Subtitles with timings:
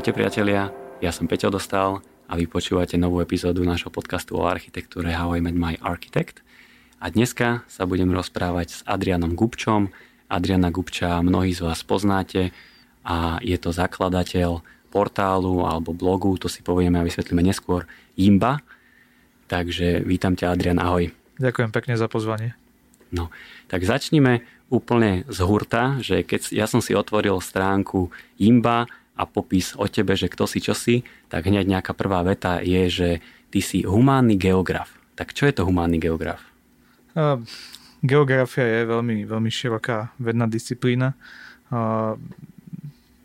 [0.00, 0.72] Ahojte priatelia,
[1.04, 5.44] ja som Peťo Dostal a vy počúvate novú epizódu nášho podcastu o architektúre How I
[5.44, 6.40] Met My Architect.
[7.04, 9.92] A dneska sa budem rozprávať s Adrianom Gubčom.
[10.24, 12.48] Adriana Gubča mnohí z vás poznáte
[13.04, 17.84] a je to zakladateľ portálu alebo blogu, to si povieme a vysvetlíme neskôr,
[18.16, 18.64] Imba.
[19.52, 21.12] Takže vítam ťa Adrian, ahoj.
[21.36, 22.56] Ďakujem pekne za pozvanie.
[23.12, 23.28] No,
[23.68, 28.08] tak začnime úplne z hurta, že keď ja som si otvoril stránku
[28.40, 28.88] Imba
[29.20, 32.88] a popis o tebe, že kto si, čo si, tak hneď nejaká prvá veta je,
[32.88, 33.08] že
[33.52, 34.88] ty si humánny geograf.
[35.12, 36.40] Tak čo je to humánny geograf?
[38.00, 41.12] Geografia je veľmi, veľmi široká vedná disciplína.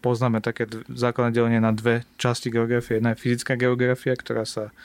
[0.04, 3.00] Poznáme také základné delenie na dve časti geografie.
[3.00, 4.76] Jedna je fyzická geografia, ktorá sa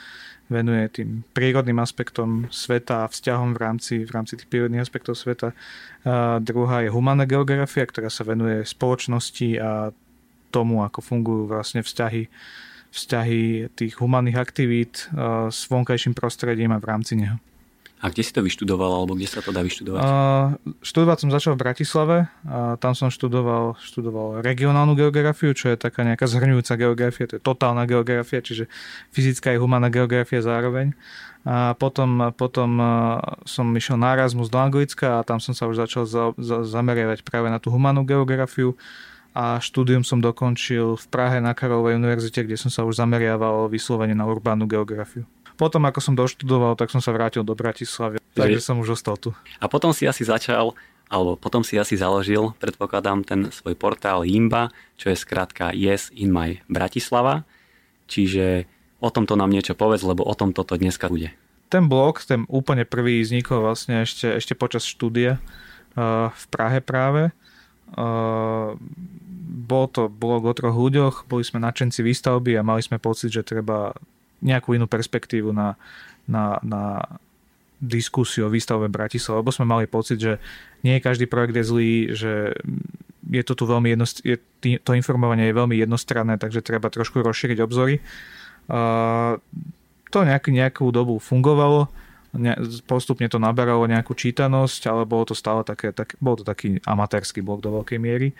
[0.51, 5.55] venuje tým prírodným aspektom sveta a vzťahom v rámci, v rámci tých prírodných aspektov sveta.
[6.07, 9.95] A druhá je humánna geografia, ktorá sa venuje spoločnosti a
[10.51, 12.26] tomu, ako fungujú vlastne vzťahy,
[12.90, 15.06] vzťahy tých humánnych aktivít
[15.48, 17.38] s vonkajším prostredím a v rámci neho.
[18.01, 20.01] A kde si to vyštudoval, alebo kde sa to dá vyštudovať?
[20.01, 22.16] Uh, študovať som začal v Bratislave.
[22.48, 27.45] A tam som študoval, študoval regionálnu geografiu, čo je taká nejaká zhrňujúca geografia, to je
[27.45, 28.73] totálna geografia, čiže
[29.12, 30.96] fyzická a humánna geografia zároveň.
[31.45, 32.80] A potom, potom
[33.45, 37.21] som išiel na Erasmus do Anglicka a tam som sa už začal za, za, zameriavať
[37.21, 38.80] práve na tú humánnu geografiu
[39.31, 44.15] a štúdium som dokončil v Prahe na Karolovej univerzite, kde som sa už zameriaval vyslovene
[44.15, 45.29] na urbánnu geografiu
[45.61, 49.37] potom, ako som doštudoval, tak som sa vrátil do Bratislavy, takže som už ostal tu.
[49.61, 50.73] A potom si asi začal,
[51.13, 56.33] alebo potom si asi založil, predpokladám, ten svoj portál Jimba, čo je skrátka Yes in
[56.33, 57.45] my Bratislava.
[58.09, 58.65] Čiže
[59.05, 61.37] o tomto nám niečo povedz, lebo o tom toto dneska bude.
[61.69, 67.37] Ten blog, ten úplne prvý vznikol vlastne ešte, ešte počas štúdia uh, v Prahe práve.
[67.93, 68.81] Uh,
[69.50, 73.43] bol to blog o troch ľuďoch, boli sme nadšenci výstavby a mali sme pocit, že
[73.43, 73.91] treba
[74.41, 75.75] nejakú inú perspektívu na,
[76.31, 77.03] na, na
[77.83, 80.39] diskusiu o výstave Bratislava, lebo sme mali pocit, že
[80.87, 82.33] nie každý projekt je zlý, že
[83.31, 84.39] je to tu veľmi jednost, je,
[84.81, 87.99] to informovanie je veľmi jednostranné, takže treba trošku rozšíriť obzory.
[88.71, 89.37] Uh,
[90.15, 91.91] to nejaký, nejakú dobu fungovalo,
[92.35, 92.55] ne,
[92.87, 97.43] postupne to naberalo nejakú čítanosť, ale bolo to stále také, tak, bol to taký amatérsky
[97.43, 98.31] blok do veľkej miery.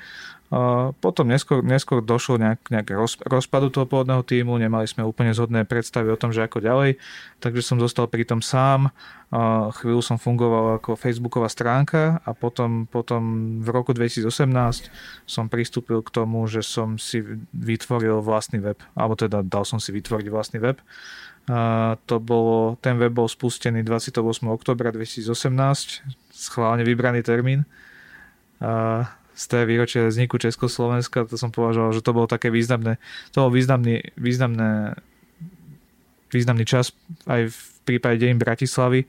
[0.51, 5.31] Uh, potom neskôr, neskôr došlo nejak, nejak roz, rozpadu toho pôvodného týmu, nemali sme úplne
[5.31, 6.99] zhodné predstavy o tom, že ako ďalej,
[7.39, 8.91] takže som zostal pri tom sám.
[9.31, 13.23] Uh, chvíľu som fungoval ako facebooková stránka a potom, potom
[13.62, 14.91] v roku 2018
[15.23, 17.23] som pristúpil k tomu, že som si
[17.55, 20.83] vytvoril vlastný web, alebo teda dal som si vytvoriť vlastný web.
[20.83, 21.30] A
[22.06, 24.23] to bolo, ten web bol spustený 28.
[24.47, 25.33] oktobra 2018,
[26.31, 27.67] schválne vybraný termín.
[29.34, 33.00] Z té výročie vzniku Československa, to som považoval, že to bolo také významné,
[33.33, 34.95] to bol významný, významné,
[36.29, 36.93] významný čas
[37.27, 39.09] aj v prípade dejín Bratislavy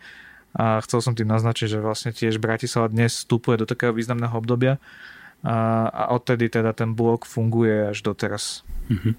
[0.56, 4.80] a chcel som tým naznačiť, že vlastne tiež Bratislava dnes vstupuje do takého významného obdobia
[5.44, 8.64] a, a odtedy teda ten blog funguje až doteraz.
[8.90, 9.14] Mm-hmm.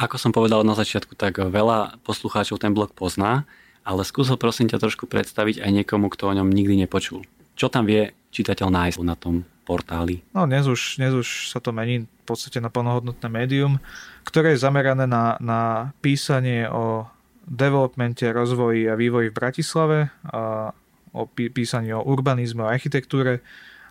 [0.00, 3.44] Ako som povedal na začiatku, tak veľa poslucháčov ten blog pozná,
[3.84, 7.28] ale skúsil prosím ťa trošku predstaviť aj niekomu, kto o ňom nikdy nepočul.
[7.52, 10.24] Čo tam vie čitateľ nájsť na tom portáli?
[10.32, 13.76] No dnes už, dnes už sa to mení v podstate na plnohodnotné médium,
[14.24, 17.04] ktoré je zamerané na, na písanie o
[17.44, 19.98] developmente, rozvoji a vývoji v Bratislave,
[20.32, 20.72] a
[21.12, 23.44] o písaní o urbanizme, o architektúre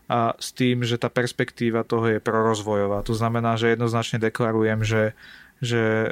[0.09, 3.05] a s tým, že tá perspektíva toho je prorozvojová.
[3.05, 5.13] To znamená, že jednoznačne deklarujem, že,
[5.59, 6.11] že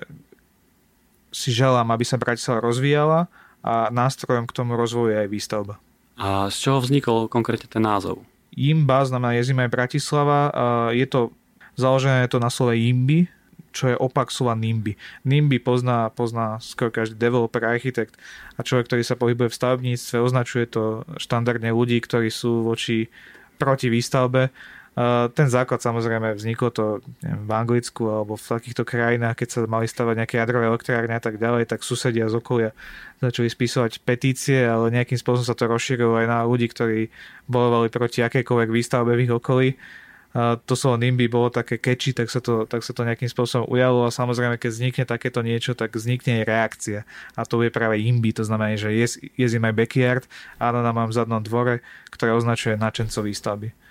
[1.31, 3.27] si želám, aby sa Bratislava rozvíjala
[3.63, 5.75] a nástrojom k tomu rozvoju je aj výstavba.
[6.17, 8.23] A z čoho vznikol konkrétne ten názov?
[8.57, 10.49] Jimba znamená jezima je Bratislava.
[10.89, 11.29] Je to
[11.77, 13.29] založené to na slove Jimby,
[13.69, 14.97] čo je opak slova NIMBY.
[15.29, 18.17] NIMBY pozná, pozná skoro každý developer, architekt
[18.57, 23.13] a človek, ktorý sa pohybuje v stavebníctve, označuje to štandardne ľudí, ktorí sú voči
[23.61, 24.49] proti výstavbe
[25.37, 26.85] ten základ samozrejme vzniklo to
[27.21, 31.21] neviem, v Anglicku alebo v takýchto krajinách, keď sa mali stavať nejaké jadrové elektrárne a
[31.21, 32.73] tak ďalej, tak susedia z okolia
[33.21, 37.13] začali spísovať petície, ale nejakým spôsobom sa to rozšírilo aj na ľudí, ktorí
[37.45, 39.69] bojovali proti akékoľvek výstavbe v ich okolí.
[40.33, 43.69] A to slovo NIMBY bolo také keči, tak sa, to, tak sa to nejakým spôsobom
[43.69, 46.99] ujalo a samozrejme, keď vznikne takéto niečo, tak vznikne aj reakcia.
[47.37, 50.25] A to je práve IMBY, to znamená, že je, je my backyard
[50.57, 53.86] a na v zadnom dvore, ktoré označuje načencov výstavby.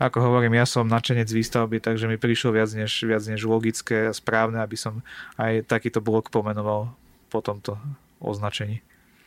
[0.00, 4.16] Ako hovorím, ja som načenec výstavby, takže mi prišlo viac než, viac než logické a
[4.16, 5.04] správne, aby som
[5.36, 6.88] aj takýto blok pomenoval
[7.28, 7.76] po tomto
[8.16, 8.80] označení.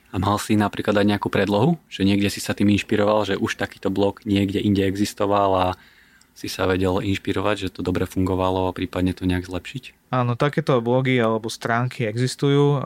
[0.09, 1.77] A mal si napríklad aj nejakú predlohu?
[1.89, 5.67] Že niekde si sa tým inšpiroval, že už takýto blok niekde inde existoval a
[6.33, 10.09] si sa vedel inšpirovať, že to dobre fungovalo a prípadne to nejak zlepšiť?
[10.09, 12.81] Áno, takéto blogy alebo stránky existujú.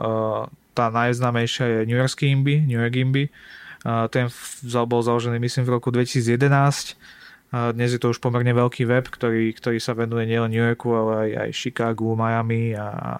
[0.76, 3.32] Tá najznámejšia je New York Imby, New York Imby.
[4.12, 4.28] Ten
[4.84, 7.17] bol založený myslím v roku 2011.
[7.48, 11.12] Dnes je to už pomerne veľký web, ktorý, ktorý sa venuje nielen New Yorku, ale
[11.16, 13.16] aj, aj Chicago, Miami a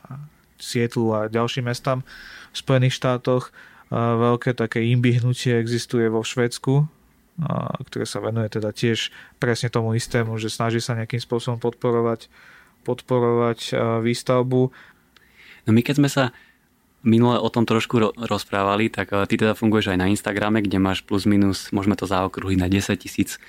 [0.61, 2.05] Seattle a ďalším mestám
[2.53, 3.49] v Spojených štátoch.
[3.95, 6.85] Veľké také imby hnutie existuje vo Švedsku,
[7.89, 9.09] ktoré sa venuje teda tiež
[9.41, 12.29] presne tomu istému, že snaží sa nejakým spôsobom podporovať,
[12.85, 13.73] podporovať
[14.05, 14.63] výstavbu.
[15.65, 16.37] No my keď sme sa
[17.01, 21.25] minule o tom trošku rozprávali, tak ty teda funguješ aj na Instagrame, kde máš plus
[21.25, 23.41] minus, môžeme to zaokrúhliť na 10 tisíc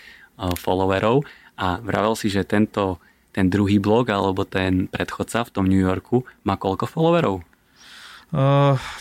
[0.56, 1.28] followerov
[1.60, 3.04] a vravel si, že tento,
[3.36, 7.44] ten druhý blog alebo ten predchodca v tom New Yorku má koľko followerov?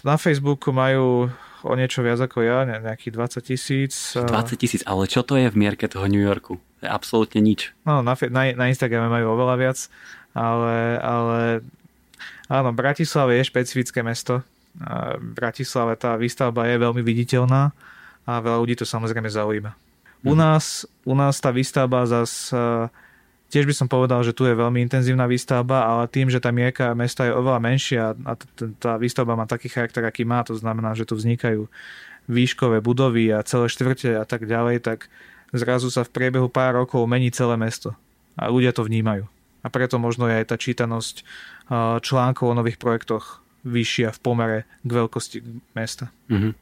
[0.05, 1.29] na Facebooku majú
[1.67, 3.13] o niečo viac ako ja, nejakých
[3.43, 3.95] 20 tisíc.
[4.15, 6.57] 20 tisíc, ale čo to je v mierke toho New Yorku?
[6.81, 7.75] To je absolútne nič.
[7.83, 9.79] No, na, na, na Instagrame majú oveľa viac,
[10.33, 11.41] ale, ale
[12.47, 14.41] áno, Bratislava je špecifické mesto.
[15.19, 17.75] V Bratislave tá výstavba je veľmi viditeľná
[18.23, 19.75] a veľa ľudí to samozrejme zaujíma.
[20.27, 20.39] U mhm.
[20.39, 22.55] nás, u nás tá výstavba zase
[23.49, 26.93] Tiež by som povedal, že tu je veľmi intenzívna výstavba, ale tým, že tá mierka
[26.93, 28.37] mesta je oveľa menšia a
[28.77, 31.65] tá výstavba má taký charakter, aký má, to znamená, že tu vznikajú
[32.29, 35.09] výškové budovy a celé štvrte a tak ďalej, tak
[35.57, 37.97] zrazu sa v priebehu pár rokov mení celé mesto.
[38.37, 39.25] A ľudia to vnímajú.
[39.65, 41.25] A preto možno je aj tá čítanosť
[42.05, 45.39] článkov o nových projektoch vyššia v pomere k veľkosti
[45.73, 46.13] mesta.
[46.29, 46.53] Mm-hmm.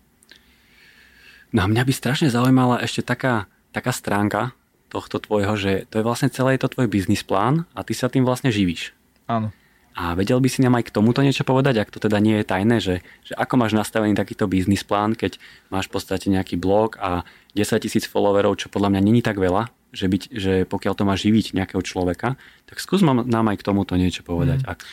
[1.54, 4.56] No a mňa by strašne zaujímala ešte taká, taká stránka,
[4.88, 8.22] tohto tvojho, že to je vlastne celé to tvoj biznis plán a ty sa tým
[8.22, 8.94] vlastne živíš.
[9.26, 9.50] Áno.
[9.96, 12.44] A vedel by si nám aj k tomuto niečo povedať, ak to teda nie je
[12.44, 15.40] tajné, že, že ako máš nastavený takýto biznis plán, keď
[15.72, 17.24] máš v podstate nejaký blog a
[17.56, 21.16] 10 tisíc followerov, čo podľa mňa není tak veľa, že, byť, že pokiaľ to má
[21.16, 22.36] živiť nejakého človeka,
[22.68, 24.68] tak skús nám aj k tomuto niečo povedať.
[24.68, 24.68] Mm.
[24.68, 24.84] Ak...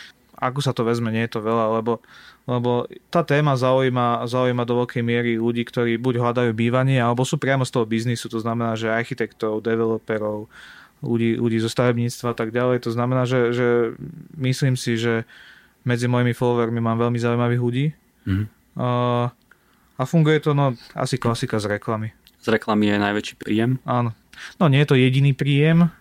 [0.43, 2.03] Ako sa to vezme, nie je to veľa, lebo
[2.43, 7.39] lebo tá téma zaujíma, zaujíma do veľkej miery ľudí, ktorí buď hľadajú bývanie, alebo sú
[7.39, 10.51] priamo z toho biznisu, to znamená, že architektov, developerov,
[10.99, 12.83] ľudí, ľudí zo stavebníctva a tak ďalej.
[12.83, 13.67] To znamená, že, že
[14.35, 15.23] myslím si, že
[15.87, 17.85] medzi mojimi followermi mám veľmi zaujímavých ľudí.
[18.27, 18.45] Mm.
[18.75, 18.87] A,
[19.95, 22.11] a funguje to, no, asi klasika z reklamy.
[22.43, 23.79] Z reklamy je najväčší príjem?
[23.87, 24.11] Áno.
[24.57, 25.93] No nie je to jediný príjem,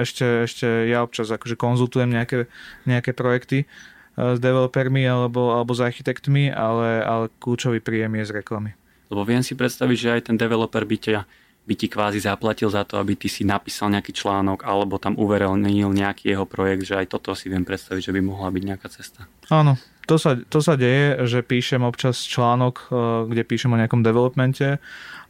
[0.00, 2.48] ešte, ešte ja občas akože konzultujem nejaké,
[2.88, 3.68] nejaké projekty,
[4.14, 8.70] s developermi alebo, alebo s architektmi, ale, ale kľúčový príjem je z reklamy.
[9.10, 11.26] Lebo viem si predstaviť, že aj ten developer by, ťa,
[11.66, 15.90] by ti kvázi zaplatil za to, aby ty si napísal nejaký článok alebo tam uverejnil
[15.90, 19.26] nejaký jeho projekt, že aj toto si viem predstaviť, že by mohla byť nejaká cesta.
[19.50, 19.76] Áno,
[20.06, 22.94] to sa, to sa deje, že píšem občas článok, eh,
[23.34, 24.78] kde píšem o nejakom developmente,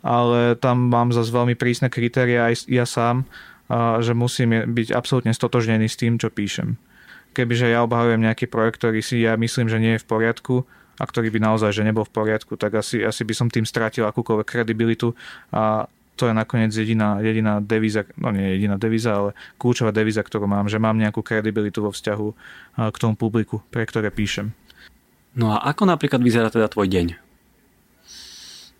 [0.04, 3.24] ale tam mám zase veľmi prísne kritéria aj ja sám,
[4.04, 6.76] že musím byť absolútne stotožnený s tým, čo píšem
[7.34, 10.62] kebyže ja obhajujem nejaký projekt, ktorý si ja myslím, že nie je v poriadku
[10.94, 14.06] a ktorý by naozaj že nebol v poriadku, tak asi, asi by som tým strátil
[14.06, 15.10] akúkoľvek kredibilitu
[15.50, 20.46] a to je nakoniec jediná, jediná devíza, no nie jediná devíza, ale kľúčová devíza, ktorú
[20.46, 22.28] mám, že mám nejakú kredibilitu vo vzťahu
[22.94, 24.54] k tomu publiku, pre ktoré píšem.
[25.34, 27.06] No a ako napríklad vyzerá teda tvoj deň?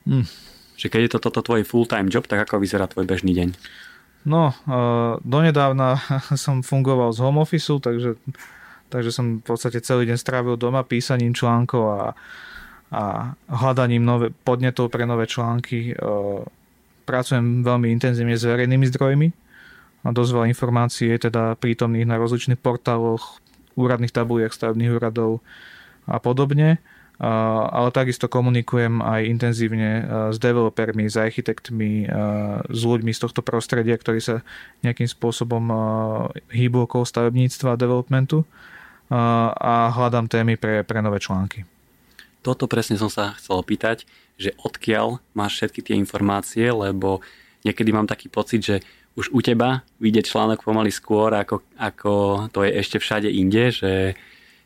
[0.07, 0.27] Hm.
[0.75, 3.49] Že keď je to toto tvoj full-time job, tak ako vyzerá tvoj bežný deň?
[4.25, 4.57] No,
[5.21, 6.01] donedávna
[6.45, 8.17] som fungoval z home office, takže,
[8.89, 12.03] takže som v podstate celý deň strávil doma písaním článkov a,
[12.91, 13.03] a
[13.53, 15.93] hľadaním nové, podnetov pre nové články.
[17.05, 19.29] Pracujem veľmi intenzívne s verejnými zdrojmi
[20.05, 23.41] a dosť veľa informácií je teda prítomných na rozličných portáloch,
[23.77, 25.45] úradných tabuliach stavebných úradov
[26.09, 26.81] a podobne
[27.23, 29.91] ale takisto komunikujem aj intenzívne
[30.35, 32.11] s developermi, s architektmi,
[32.67, 34.43] s ľuďmi z tohto prostredia, ktorí sa
[34.83, 35.63] nejakým spôsobom
[36.51, 38.43] hýbu okolo stavebníctva a developmentu
[39.15, 41.63] a hľadám témy pre, pre nové články.
[42.43, 44.05] Toto presne som sa chcel opýtať,
[44.35, 47.23] že odkiaľ máš všetky tie informácie, lebo
[47.63, 48.77] niekedy mám taký pocit, že
[49.15, 52.13] už u teba vyjde článok pomaly skôr, ako, ako
[52.51, 54.19] to je ešte všade inde, že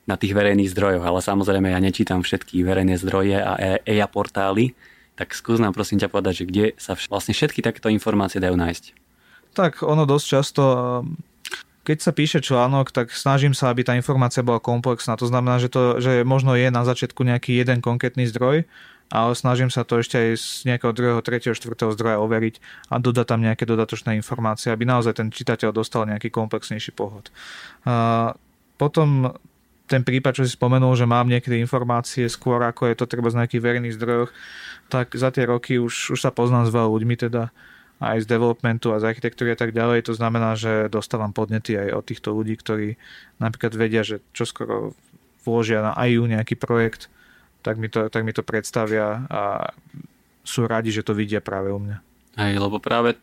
[0.09, 4.73] na tých verejných zdrojoch, ale samozrejme ja nečítam všetky verejné zdroje a EIA portály,
[5.21, 8.85] tak skús nám prosím ťa povedať, že kde sa vlastne všetky takéto informácie dajú nájsť.
[9.53, 10.63] Tak ono dosť často,
[11.85, 15.19] keď sa píše článok, tak snažím sa, aby tá informácia bola komplexná.
[15.21, 18.65] To znamená, že, to, že možno je na začiatku nejaký jeden konkrétny zdroj,
[19.09, 22.61] ale snažím sa to ešte aj z nejakého druhého, tretieho, štvrtého zdroja overiť
[22.93, 27.33] a dodať tam nejaké dodatočné informácie, aby naozaj ten čitateľ dostal nejaký komplexnejší pohľad.
[28.77, 29.35] Potom
[29.89, 33.41] ten prípad, čo si spomenul, že mám niekedy informácie skôr, ako je to treba z
[33.41, 34.31] nejakých verejných zdrojoch,
[34.93, 37.49] tak za tie roky už, už sa poznám s veľa ľuďmi teda
[37.99, 40.07] aj z developmentu a z architektúry a tak ďalej.
[40.07, 42.95] To znamená, že dostávam podnety aj od týchto ľudí, ktorí
[43.43, 44.95] napríklad vedia, že čo skoro
[45.43, 47.11] vložia na IU nejaký projekt,
[47.67, 49.75] tak mi to, tak mi to predstavia a
[50.47, 51.99] sú radi, že to vidia práve u mňa.
[52.39, 53.19] Hej, lebo práve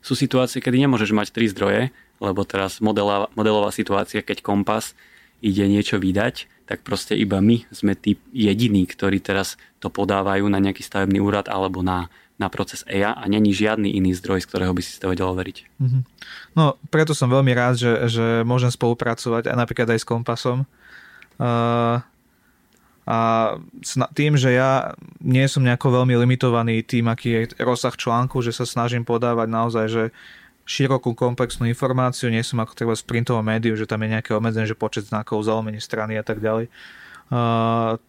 [0.00, 4.96] sú situácie, kedy nemôžeš mať tri zdroje, lebo teraz modelová, modelová situácia, keď kompas
[5.44, 10.56] ide niečo vydať, tak proste iba my sme tí jediní, ktorí teraz to podávajú na
[10.56, 14.74] nejaký stavebný úrad alebo na na proces EIA a není žiadny iný zdroj, z ktorého
[14.74, 15.58] by si to vedel overiť.
[15.78, 16.02] Mm-hmm.
[16.58, 20.66] No, preto som veľmi rád, že, že môžem spolupracovať a napríklad aj s Kompasom.
[21.38, 22.02] Uh,
[23.04, 23.18] a
[24.16, 28.66] tým, že ja nie som nejako veľmi limitovaný tým, aký je rozsah článku, že sa
[28.66, 30.04] snažím podávať naozaj, že
[30.64, 34.76] širokú komplexnú informáciu, nie som ako treba sprintovom médiu, že tam je nejaké obmedzenie, že
[34.76, 36.72] počet znakov, zalomenie strany a tak ďalej,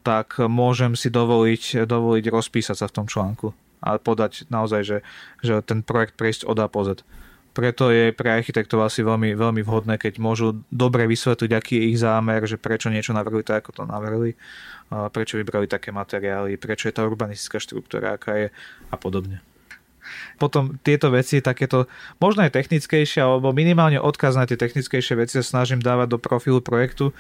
[0.04, 3.52] tak môžem si dovoliť, dovoliť rozpísať sa v tom článku
[3.84, 4.98] a podať naozaj, že,
[5.44, 7.04] že ten projekt prejsť od A po Z.
[7.56, 12.04] Preto je pre architektov asi veľmi, veľmi vhodné, keď môžu dobre vysvetliť, aký je ich
[12.04, 14.36] zámer, že prečo niečo navrhli tak, ako to navrhli,
[15.16, 18.48] prečo vybrali také materiály, prečo je tá urbanistická štruktúra, aká je
[18.92, 19.40] a podobne.
[20.42, 25.46] Potom tieto veci, takéto možno aj technickejšie, alebo minimálne odkaz na tie technickejšie veci sa
[25.46, 27.12] snažím dávať do profilu projektu.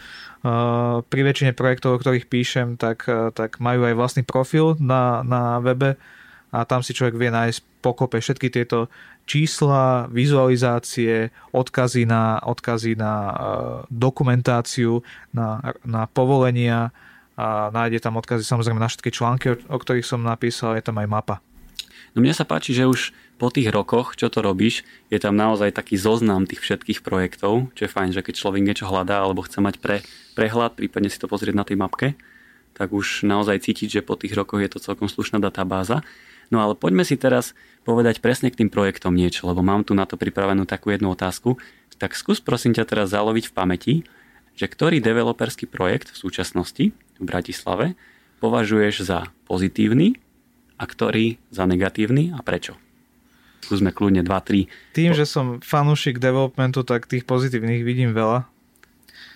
[1.09, 5.97] Pri väčšine projektov, o ktorých píšem, tak, tak majú aj vlastný profil na, na webe,
[6.55, 8.87] a tam si človek vie nájsť pokope všetky tieto
[9.27, 13.35] čísla, vizualizácie, odkazy na, odkazy na uh,
[13.91, 15.03] dokumentáciu,
[15.35, 16.95] na, na povolenia
[17.35, 20.95] a nájde tam odkazy samozrejme na všetky články, o, o ktorých som napísal, je tam
[21.03, 21.35] aj mapa.
[22.15, 25.75] No mne sa páči, že už po tých rokoch, čo to robíš, je tam naozaj
[25.75, 29.59] taký zoznam tých všetkých projektov, čo je fajn, že keď človek niečo hľadá alebo chce
[29.59, 29.99] mať pre,
[30.39, 32.15] prehľad, prípadne si to pozrieť na tej mapke,
[32.71, 36.07] tak už naozaj cítiť, že po tých rokoch je to celkom slušná databáza.
[36.47, 37.51] No ale poďme si teraz
[37.83, 41.59] povedať presne k tým projektom niečo, lebo mám tu na to pripravenú takú jednu otázku.
[41.99, 43.93] Tak skús prosím ťa teraz zaloviť v pamäti,
[44.55, 47.99] že ktorý developerský projekt v súčasnosti v Bratislave
[48.39, 50.19] považuješ za pozitívny
[50.75, 52.75] a ktorý za negatívny a prečo?
[53.65, 54.69] Skúsme kľudne 2-3.
[54.93, 58.45] Tým, že som fanúšik developmentu, tak tých pozitívnych vidím veľa.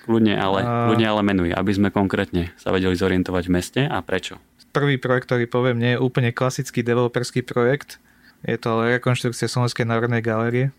[0.05, 0.89] Kľudne ale, a...
[0.89, 4.37] kľudne ale menuj, aby sme konkrétne sa vedeli zorientovať v meste a prečo
[4.69, 7.97] prvý projekt, ktorý poviem, nie je úplne klasický developerský projekt.
[8.45, 10.71] Je to ale rekonštrukcia Slovenskej národnej galerie.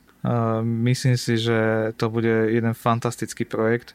[0.65, 3.93] Myslím si, že to bude jeden fantastický projekt,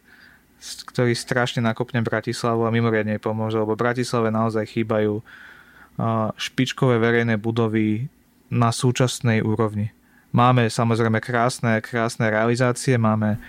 [0.61, 5.21] ktorý strašne nakopne Bratislavu a mimoriadne pomôže, lebo Bratislave naozaj chýbajú
[6.35, 8.11] špičkové verejné budovy
[8.51, 9.95] na súčasnej úrovni.
[10.35, 13.39] Máme samozrejme krásne, krásne realizácie, máme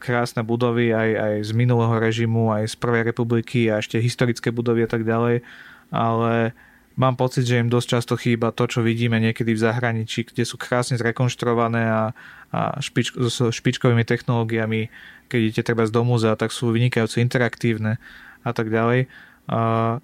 [0.00, 4.88] krásne budovy aj, aj z minulého režimu, aj z Prvej republiky a ešte historické budovy
[4.88, 5.44] a tak ďalej,
[5.92, 6.56] ale
[6.96, 10.56] mám pocit, že im dosť často chýba to, čo vidíme niekedy v zahraničí, kde sú
[10.56, 12.16] krásne zrekonštruované a,
[12.48, 14.88] a špič, so špičkovými technológiami,
[15.28, 18.00] keď idete treba z do múzea, tak sú vynikajúce interaktívne
[18.40, 19.12] a tak ďalej.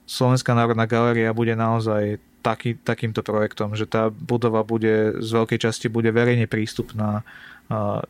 [0.08, 5.92] Slovenská národná galéria bude naozaj taký, takýmto projektom, že tá budova bude z veľkej časti
[5.92, 7.24] bude verejne prístupná.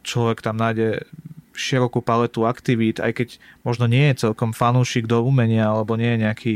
[0.07, 1.07] Človek tam nájde
[1.55, 3.29] širokú paletu aktivít, aj keď
[3.63, 6.55] možno nie je celkom fanúšik do umenia, alebo nie je nejaký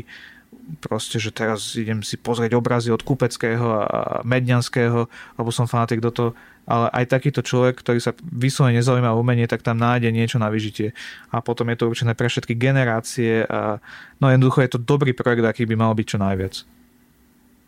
[0.83, 5.07] proste, že teraz idem si pozrieť obrazy od Kupeckého a Medňanského,
[5.39, 6.31] alebo som fanatik do toho,
[6.69, 10.53] ale aj takýto človek, ktorý sa vyslovene nezaujíma o umenie, tak tam nájde niečo na
[10.53, 10.93] vyžitie.
[11.33, 13.81] A potom je to určené pre všetky generácie a
[14.21, 16.55] no jednoducho je to dobrý projekt, aký by mal byť čo najviac.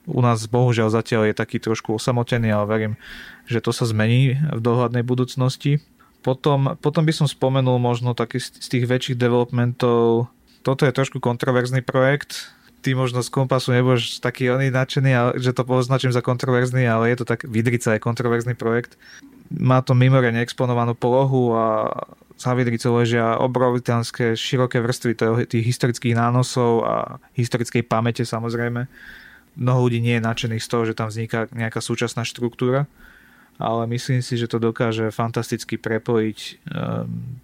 [0.05, 2.95] U nás bohužiaľ zatiaľ je taký trošku osamotený, ale verím,
[3.49, 5.81] že to sa zmení v dohľadnej budúcnosti.
[6.21, 10.29] Potom, potom by som spomenul možno taký z tých väčších developmentov.
[10.61, 12.53] Toto je trošku kontroverzný projekt.
[12.81, 17.17] Ty možno z kompasu nebudeš taký oný nadšený, že to poznačím za kontroverzný, ale je
[17.21, 18.97] to tak, Vidrica je kontroverzný projekt.
[19.53, 21.93] Má to mimoriadne exponovanú polohu a
[22.41, 25.13] za Vidricou ležia obrovitánske široké vrstvy
[25.45, 26.95] tých historických nánosov a
[27.37, 28.89] historickej pamäte samozrejme.
[29.61, 32.89] Mnoho ľudí nie je nadšených z toho, že tam vzniká nejaká súčasná štruktúra
[33.61, 36.39] ale myslím si, že to dokáže fantasticky prepojiť
[36.73, 37.37] um,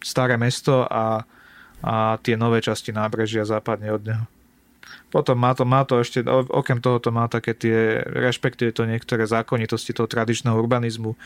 [0.00, 1.28] staré mesto a,
[1.84, 4.24] a tie nové časti nábrežia západne od neho.
[5.08, 9.24] Potom má to, má to ešte, okrem toho to má také tie, rešpektuje to niektoré
[9.24, 11.16] zákonitosti toho tradičného urbanizmu.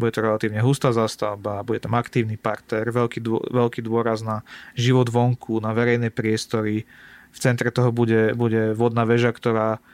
[0.00, 4.40] Bude to relatívne hustá zástavba, bude tam aktívny parter, veľký, dô, veľký dôraz na
[4.72, 6.88] život vonku, na verejné priestory.
[7.28, 9.84] V centre toho bude, bude vodná väža, ktorá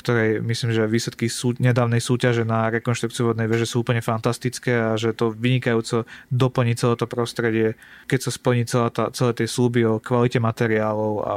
[0.00, 4.96] ktorej myslím, že výsledky sú, nedávnej súťaže na rekonštrukciu vodnej veže sú úplne fantastické a
[4.96, 7.76] že to vynikajúco doplní celé to prostredie,
[8.08, 11.36] keď sa splní celá tá, celé tie súby o kvalite materiálov a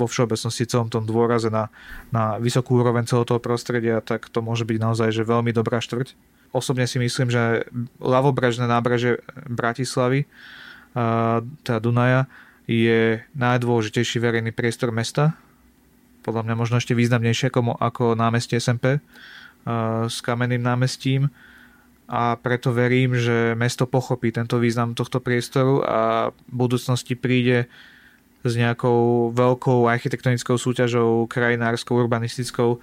[0.00, 1.68] vo všeobecnosti celom tom dôraze na,
[2.08, 6.16] na vysokú úroveň celého toho prostredia, tak to môže byť naozaj že veľmi dobrá štvrť.
[6.56, 7.68] Osobne si myslím, že
[8.00, 10.24] ľavobrežné nábreže Bratislavy,
[11.62, 12.26] teda Dunaja,
[12.66, 15.38] je najdôležitejší verejný priestor mesta.
[16.26, 18.98] Podľa mňa možno ešte významnejšie ako, ako námestie SMP
[20.10, 21.30] s kamenným námestím
[22.10, 26.00] a preto verím, že mesto pochopí tento význam tohto priestoru a
[26.34, 27.70] v budúcnosti príde
[28.40, 32.80] s nejakou veľkou architektonickou súťažou krajinárskou, urbanistickou,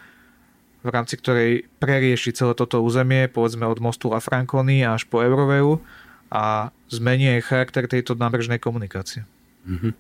[0.86, 5.82] v rámci ktorej prerieši celé toto územie, povedzme od mostu La Franconi až po Euroveu
[6.30, 9.26] a zmení charakter tejto nábrežnej komunikácie.
[9.68, 9.92] Mm-hmm.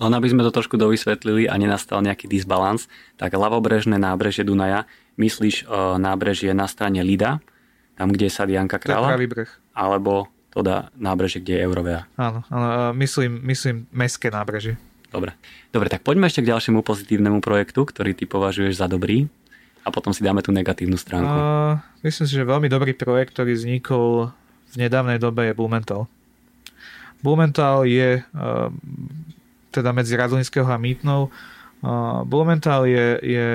[0.00, 2.88] Len aby sme to trošku dovysvetlili a nenastal nejaký disbalans,
[3.20, 4.88] tak ľavobrežné nábrežie Dunaja,
[5.20, 7.44] myslíš uh, nábrežie na strane Lida,
[8.00, 9.12] tam, kde je Sadianka Kráľa?
[9.12, 9.50] pravý breh.
[9.76, 12.00] Alebo teda nábrežie, kde je Eurovea?
[12.16, 14.80] Áno, áno myslím, myslím mestské nábrežie.
[15.10, 15.34] Dobre.
[15.74, 19.26] Dobre, tak poďme ešte k ďalšiemu pozitívnemu projektu, ktorý ty považuješ za dobrý
[19.82, 21.28] a potom si dáme tú negatívnu stránku.
[21.28, 24.30] Uh, myslím si, že veľmi dobrý projekt, ktorý vznikol
[24.70, 26.06] v nedávnej dobe je Blumenthal.
[27.20, 28.70] Blumenthal je uh,
[29.74, 31.28] teda medzi Radlinského a Mýtnou.
[31.82, 33.48] Uh, Blumenthal je, je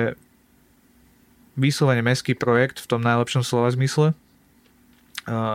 [1.56, 4.12] vyslovene mestský projekt v tom najlepšom slova zmysle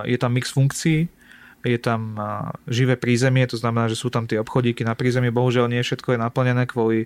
[0.06, 1.08] je tam mix funkcií,
[1.62, 2.18] je tam
[2.66, 6.20] živé prízemie, to znamená, že sú tam tie obchodíky na prízemie, bohužiaľ nie všetko je
[6.20, 7.06] naplnené kvôli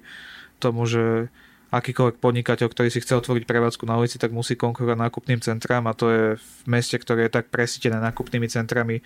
[0.63, 1.27] tomu, že
[1.75, 5.97] akýkoľvek podnikateľ, ktorý si chce otvoriť prevádzku na ulici, tak musí konkurovať nákupným centrám a
[5.97, 9.03] to je v meste, ktoré je tak presítené nákupnými centrami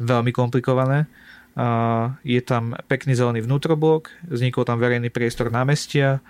[0.00, 1.04] veľmi komplikované.
[2.24, 6.24] Je tam pekný zelený vnútroblok, vznikol tam verejný priestor námestia,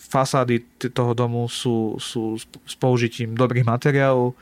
[0.00, 4.32] fasády toho domu sú, sú s použitím dobrých materiálov,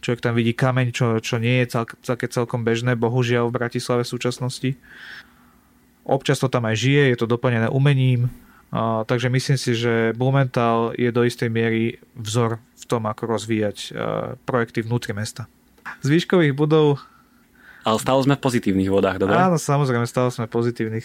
[0.00, 4.02] Človek tam vidí kameň, čo, čo nie je cel, celke celkom bežné, bohužiaľ v Bratislave
[4.04, 4.70] v súčasnosti.
[6.08, 8.32] Občas to tam aj žije, je to doplnené umením,
[8.70, 13.76] a, takže myslím si, že Blumenthal je do istej miery vzor v tom, ako rozvíjať
[13.90, 13.92] a,
[14.46, 15.50] projekty vnútri mesta.
[16.00, 17.02] Z výškových budov...
[17.82, 19.34] Ale stále sme v pozitívnych vodách, dobre?
[19.34, 21.04] Áno, samozrejme, stále sme pozitívnych.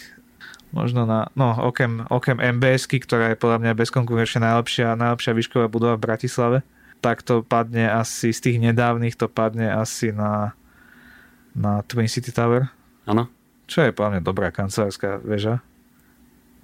[0.75, 5.95] Možno na, no, okem, okem mbs ktorá je podľa mňa bezkonkurenčne najlepšia, najlepšia výšková budova
[5.95, 6.57] v Bratislave
[7.01, 10.57] tak to padne asi z tých nedávnych, to padne asi na,
[11.53, 12.67] na Twin City Tower.
[13.05, 13.29] Áno.
[13.65, 15.61] Čo je mňa dobrá kancelárska väža.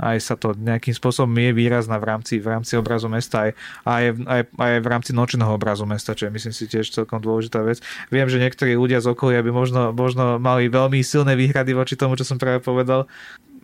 [0.02, 3.52] Aj sa to nejakým spôsobom je výrazná v rámci, v rámci obrazu mesta, aj,
[3.86, 7.62] aj, aj, aj v rámci nočného obrazu mesta, čo je myslím si tiež celkom dôležitá
[7.62, 7.86] vec.
[8.10, 12.18] Viem, že niektorí ľudia z okolia by možno, možno mali veľmi silné výhrady voči tomu,
[12.18, 13.06] čo som práve povedal.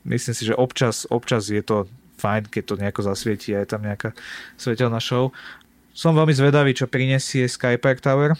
[0.05, 1.89] Myslím si, že občas, občas je to
[2.21, 4.13] fajn, keď to nejako zasvietí a je tam nejaká
[4.61, 5.33] svetelná show.
[5.97, 8.37] Som veľmi zvedavý, čo prinesie Skypark Tower.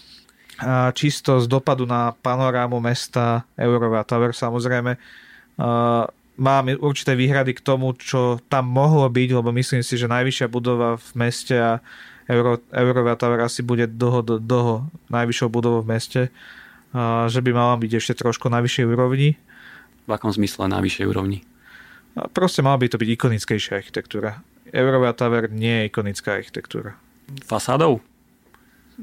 [0.61, 4.93] A čisto z dopadu na panorámu mesta Eurová Tower samozrejme.
[6.37, 11.01] Mám určité výhrady k tomu, čo tam mohlo byť, lebo myslím si, že najvyššia budova
[11.01, 11.81] v meste a
[12.29, 16.21] Euro, Eurová Tower asi bude dlho, dlho najvyššou budovou v meste.
[16.93, 19.33] A že by mala byť ešte trošku na vyššej úrovni.
[20.05, 21.41] V akom zmysle na vyššej úrovni?
[22.13, 24.45] A proste mala by to byť ikonickejšia architektúra.
[24.69, 26.93] Eurová Tower nie je ikonická architektúra.
[27.43, 27.99] Fasádou?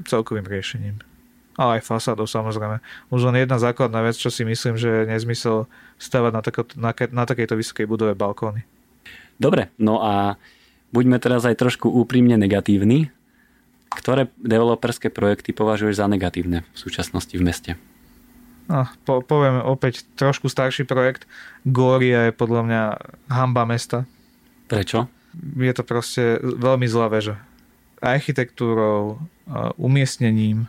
[0.08, 0.96] Celkovým riešením.
[1.54, 2.82] Ale aj fasádou samozrejme.
[3.14, 5.70] Už len jedna základná vec, čo si myslím, že je nezmysel
[6.02, 8.66] stavať na, tako, na, na takejto vysokej budove balkóny.
[9.38, 10.34] Dobre, no a
[10.90, 13.14] buďme teraz aj trošku úprimne negatívni.
[13.94, 17.72] Ktoré developerské projekty považuješ za negatívne v súčasnosti v meste?
[18.66, 21.30] No, po, poviem opäť trošku starší projekt.
[21.62, 22.82] Gloria je podľa mňa
[23.30, 24.02] hamba mesta.
[24.66, 25.06] Prečo?
[25.54, 27.38] Je to proste veľmi zlá väža
[28.04, 29.18] architektúrou,
[29.80, 30.68] umiestnením.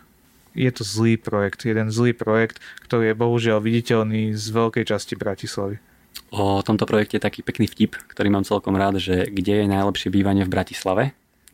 [0.55, 5.83] Je to zlý projekt, jeden zlý projekt, ktorý je bohužiaľ viditeľný z veľkej časti Bratislavy.
[6.31, 10.09] O tomto projekte je taký pekný vtip, ktorý mám celkom rád, že kde je najlepšie
[10.09, 11.03] bývanie v Bratislave?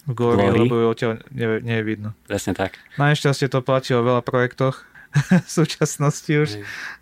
[0.05, 0.65] V Glory.
[0.65, 2.09] lebo ju odtiaľ nie, nie je vidno.
[2.25, 2.77] Presne tak.
[2.97, 4.85] Najšťastie to platí o veľa projektoch
[5.45, 6.49] v súčasnosti už.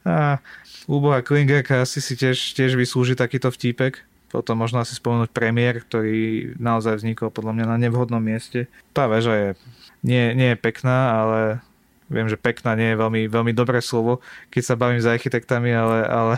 [0.03, 0.43] A
[0.87, 4.03] úboha Klingerka asi si tiež, tiež vyslúži takýto vtípek.
[4.29, 8.69] Potom možno asi spomenúť premiér, ktorý naozaj vznikol podľa mňa na nevhodnom mieste.
[8.93, 9.49] Tá väža je,
[10.05, 11.39] nie, nie je pekná, ale
[12.13, 14.21] viem, že pekná nie je veľmi, veľmi dobré slovo,
[14.53, 16.35] keď sa bavím s architektami, ale, ale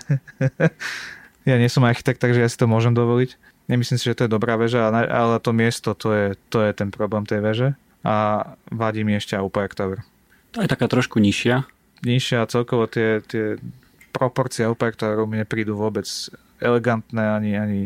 [1.49, 3.35] ja nie som architekt, takže ja si to môžem dovoliť.
[3.71, 6.91] Nemyslím si, že to je dobrá väža, ale to miesto, to je, to je ten
[6.91, 7.69] problém tej väže.
[8.03, 10.03] A vadí mi ešte Aupark Tower.
[10.51, 11.63] To je taká trošku nižšia.
[12.03, 13.61] Nižšia a celkovo tie, tie
[14.11, 16.05] proporcie Aupark Toweru mi neprídu vôbec
[16.61, 17.81] elegantné ani, ani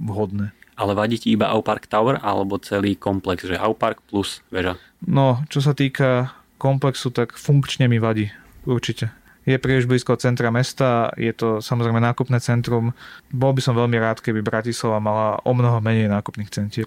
[0.00, 0.54] vhodné.
[0.80, 4.80] Ale vadí ti iba Aupark Tower alebo celý komplex, že Aupark plus väža?
[5.04, 8.32] No, čo sa týka komplexu, tak funkčne mi vadí.
[8.64, 9.12] Určite.
[9.48, 12.92] je príliš blízko centra mesta, je to samozrejme nákupné centrum.
[13.32, 16.86] Bol by som veľmi rád, keby Bratislava mala o mnoho menej nákupných centier.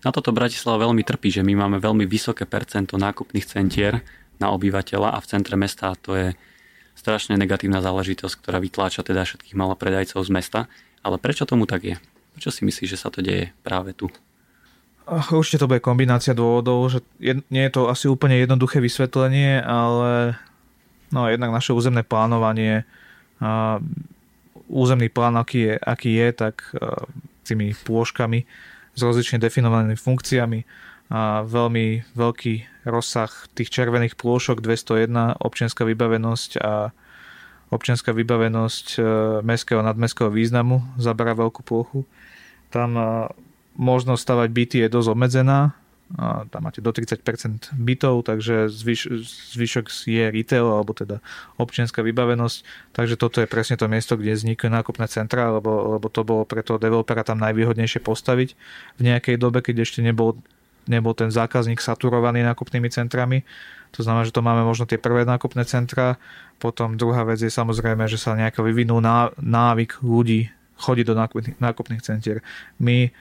[0.00, 4.00] Na toto Bratislava veľmi trpí, že my máme veľmi vysoké percento nákupných centier
[4.38, 6.28] na obyvateľa a v centre mesta to je
[6.94, 10.60] strašne negatívna záležitosť, ktorá vytláča teda všetkých malopredajcov z mesta.
[11.02, 11.96] Ale prečo tomu tak je?
[12.38, 14.06] Prečo si myslíš, že sa to deje práve tu?
[15.34, 20.38] Určite to bude kombinácia dôvodov, že je, nie je to asi úplne jednoduché vysvetlenie, ale
[21.10, 22.86] no, jednak naše územné plánovanie,
[23.42, 23.82] a
[24.70, 27.02] územný plán, aký je, aký je tak a,
[27.42, 28.46] tými pôžkami
[28.94, 30.62] s rozlične definovanými funkciami
[31.12, 36.96] a veľmi veľký rozsah tých červených plôšok 201, občianská vybavenosť a
[37.68, 39.00] občianská vybavenosť e,
[39.44, 42.08] mestského a nadmestského významu zabera veľkú plochu.
[42.72, 42.96] Tam
[43.76, 45.76] možnosť stavať byty je dosť obmedzená.
[46.52, 49.08] Tam máte do 30% bytov, takže zvyš,
[49.56, 51.24] zvyšok je retail, alebo teda
[51.56, 52.92] občianská vybavenosť.
[52.92, 56.60] Takže toto je presne to miesto, kde vznikajú nákupné centra, lebo, lebo to bolo pre
[56.60, 58.48] toho developera tam najvýhodnejšie postaviť
[58.96, 60.36] v nejakej dobe, keď ešte nebol,
[60.90, 63.42] nebol ten zákazník saturovaný nákupnými centrami.
[63.92, 66.16] To znamená, že to máme možno tie prvé nákupné centra.
[66.56, 69.02] Potom druhá vec je samozrejme, že sa nejako vyvinú
[69.38, 70.48] návyk ľudí
[70.80, 71.14] chodiť do
[71.60, 72.42] nákupných, centier.
[72.80, 73.12] My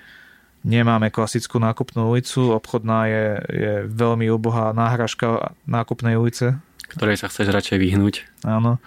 [0.62, 6.62] Nemáme klasickú nákupnú ulicu, obchodná je, je veľmi ubohá náhražka nákupnej ulice.
[6.86, 8.46] Ktorej sa chceš radšej vyhnúť.
[8.46, 8.78] Áno.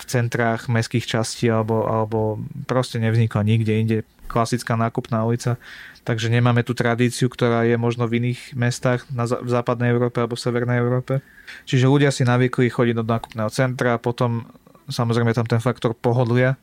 [0.00, 3.98] V centrách mestských častí alebo, alebo proste nevznikla nikde inde.
[4.30, 5.60] Klasická nákupná ulica.
[6.00, 10.38] Takže nemáme tú tradíciu, ktorá je možno v iných mestách na, v západnej Európe alebo
[10.38, 11.20] v severnej Európe.
[11.68, 14.48] Čiže ľudia si navykli chodiť do nákupného centra, potom
[14.88, 16.56] samozrejme tam ten faktor pohodlia,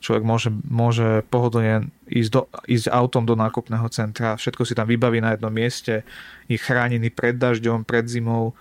[0.00, 5.20] človek môže, môže pohodlne ísť, do, ísť autom do nákupného centra, všetko si tam vybaví
[5.20, 6.02] na jednom mieste,
[6.48, 8.56] je chránený pred dažďom, pred zimou,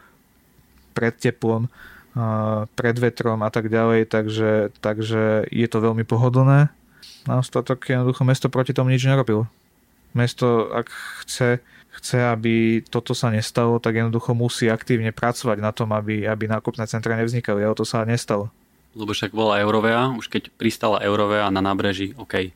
[0.92, 1.72] pred teplom,
[2.74, 6.74] pred vetrom a tak ďalej, takže, takže je to veľmi pohodlné.
[7.28, 9.46] Na ostatok jednoducho mesto proti tomu nič nerobilo.
[10.18, 10.90] Mesto, ak
[11.24, 11.62] chce,
[12.02, 16.90] chce, aby toto sa nestalo, tak jednoducho musí aktívne pracovať na tom, aby, aby nákupné
[16.90, 18.50] centra nevznikali, ale to sa nestalo
[18.98, 22.50] lebo však bola Eurovea, už keď pristala Eurovea na nábreží, OK.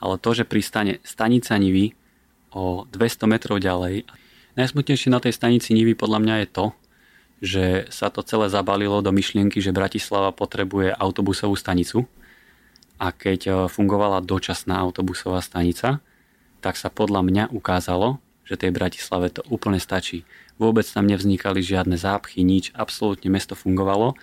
[0.00, 1.92] Ale to, že pristane stanica Nivy
[2.54, 4.06] o 200 metrov ďalej,
[4.54, 6.64] najsmutnejšie na tej stanici Nivy podľa mňa je to,
[7.40, 12.04] že sa to celé zabalilo do myšlienky, že Bratislava potrebuje autobusovú stanicu
[13.00, 16.04] a keď e, fungovala dočasná autobusová stanica,
[16.60, 20.28] tak sa podľa mňa ukázalo, že tej Bratislave to úplne stačí.
[20.60, 24.20] Vôbec tam nevznikali žiadne zápchy, nič, absolútne mesto fungovalo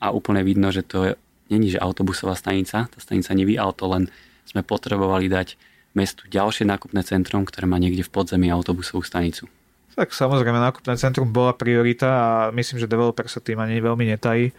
[0.00, 1.12] a úplne vidno, že to je,
[1.52, 4.08] není že autobusová stanica, tá stanica neví, ale to len
[4.48, 5.60] sme potrebovali dať
[5.92, 9.52] mestu ďalšie nákupné centrum, ktoré má niekde v podzemí autobusovú stanicu.
[9.94, 14.50] Tak samozrejme, nákupné centrum bola priorita a myslím, že developer sa tým ani veľmi netají.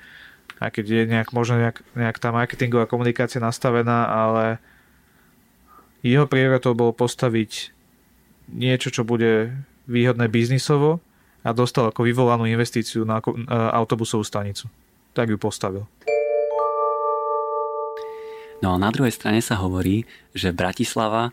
[0.64, 4.64] Aj keď je nejak, možno nejak, nejak tá marketingová komunikácia nastavená, ale
[6.00, 7.76] jeho prioritou bolo postaviť
[8.48, 9.52] niečo, čo bude
[9.92, 11.04] výhodné biznisovo
[11.44, 13.20] a dostal ako vyvolanú investíciu na
[13.76, 14.72] autobusovú stanicu
[15.16, 15.88] tak ju postavil.
[18.60, 20.04] No a na druhej strane sa hovorí,
[20.36, 21.32] že Bratislava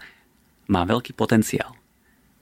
[0.71, 1.75] má veľký potenciál.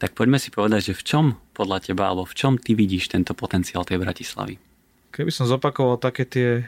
[0.01, 3.37] Tak poďme si povedať, že v čom podľa teba, alebo v čom ty vidíš tento
[3.37, 4.57] potenciál tej Bratislavy?
[5.13, 6.65] Keby som zopakoval také tie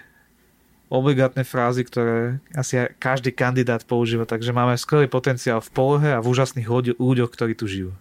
[0.92, 6.28] obligátne frázy, ktoré asi každý kandidát používa, takže máme skvelý potenciál v polohe a v
[6.28, 6.68] úžasných
[7.00, 7.96] ľuďoch, ktorí tu žijú.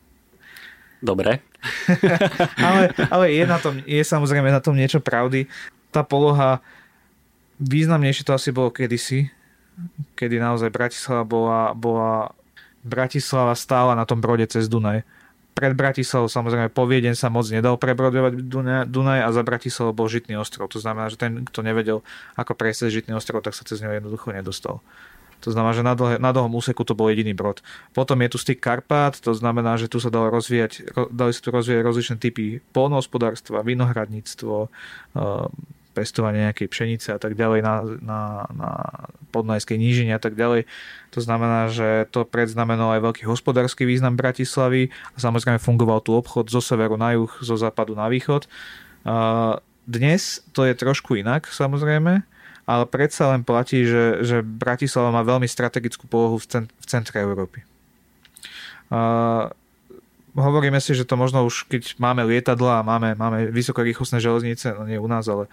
[0.99, 1.39] Dobre.
[2.67, 5.47] ale, ale je, na tom, je samozrejme na tom niečo pravdy
[5.95, 6.59] tá poloha,
[7.63, 9.31] významnejšie to asi bolo kedysi,
[10.19, 12.35] kedy naozaj Bratislava bola, bola
[12.83, 15.07] Bratislava stála na tom brode cez Dunaj.
[15.61, 18.33] Pred Bratislavou samozrejme po Viedeň sa moc nedal prebrodovať
[18.89, 20.73] Dunaj a za Bratislavou bol Žitný ostrov.
[20.73, 22.01] To znamená, že ten, kto nevedel,
[22.33, 24.81] ako prejsť Žitný ostrov, tak sa cez neho jednoducho nedostal.
[25.45, 27.61] To znamená, že na, dlhé, na dlhom úseku to bol jediný brod.
[27.93, 31.49] Potom je tu styk Karpát, to znamená, že tu sa dalo rozvíjať, dali sa tu
[31.53, 34.69] rozvíjať rozličné typy polnohospodárstva, vinohradníctvo,
[35.91, 38.71] pestovanie nejakej pšenice a tak ďalej na, na, na
[39.35, 40.65] podnajskej nížine a tak ďalej.
[41.11, 46.47] To znamená, že to predznamenalo aj veľký hospodársky význam Bratislavy a samozrejme fungoval tu obchod
[46.47, 48.47] zo severu na juh, zo západu na východ.
[49.85, 50.21] Dnes
[50.55, 52.23] to je trošku inak samozrejme,
[52.63, 57.19] ale predsa len platí, že, že Bratislava má veľmi strategickú polohu v, cent, v centre
[57.19, 57.67] Európy.
[58.91, 59.47] Uh,
[60.35, 64.87] hovoríme si, že to možno už keď máme lietadla a máme, máme vysokorýchlostné železnice, no
[64.87, 65.51] nie u nás, ale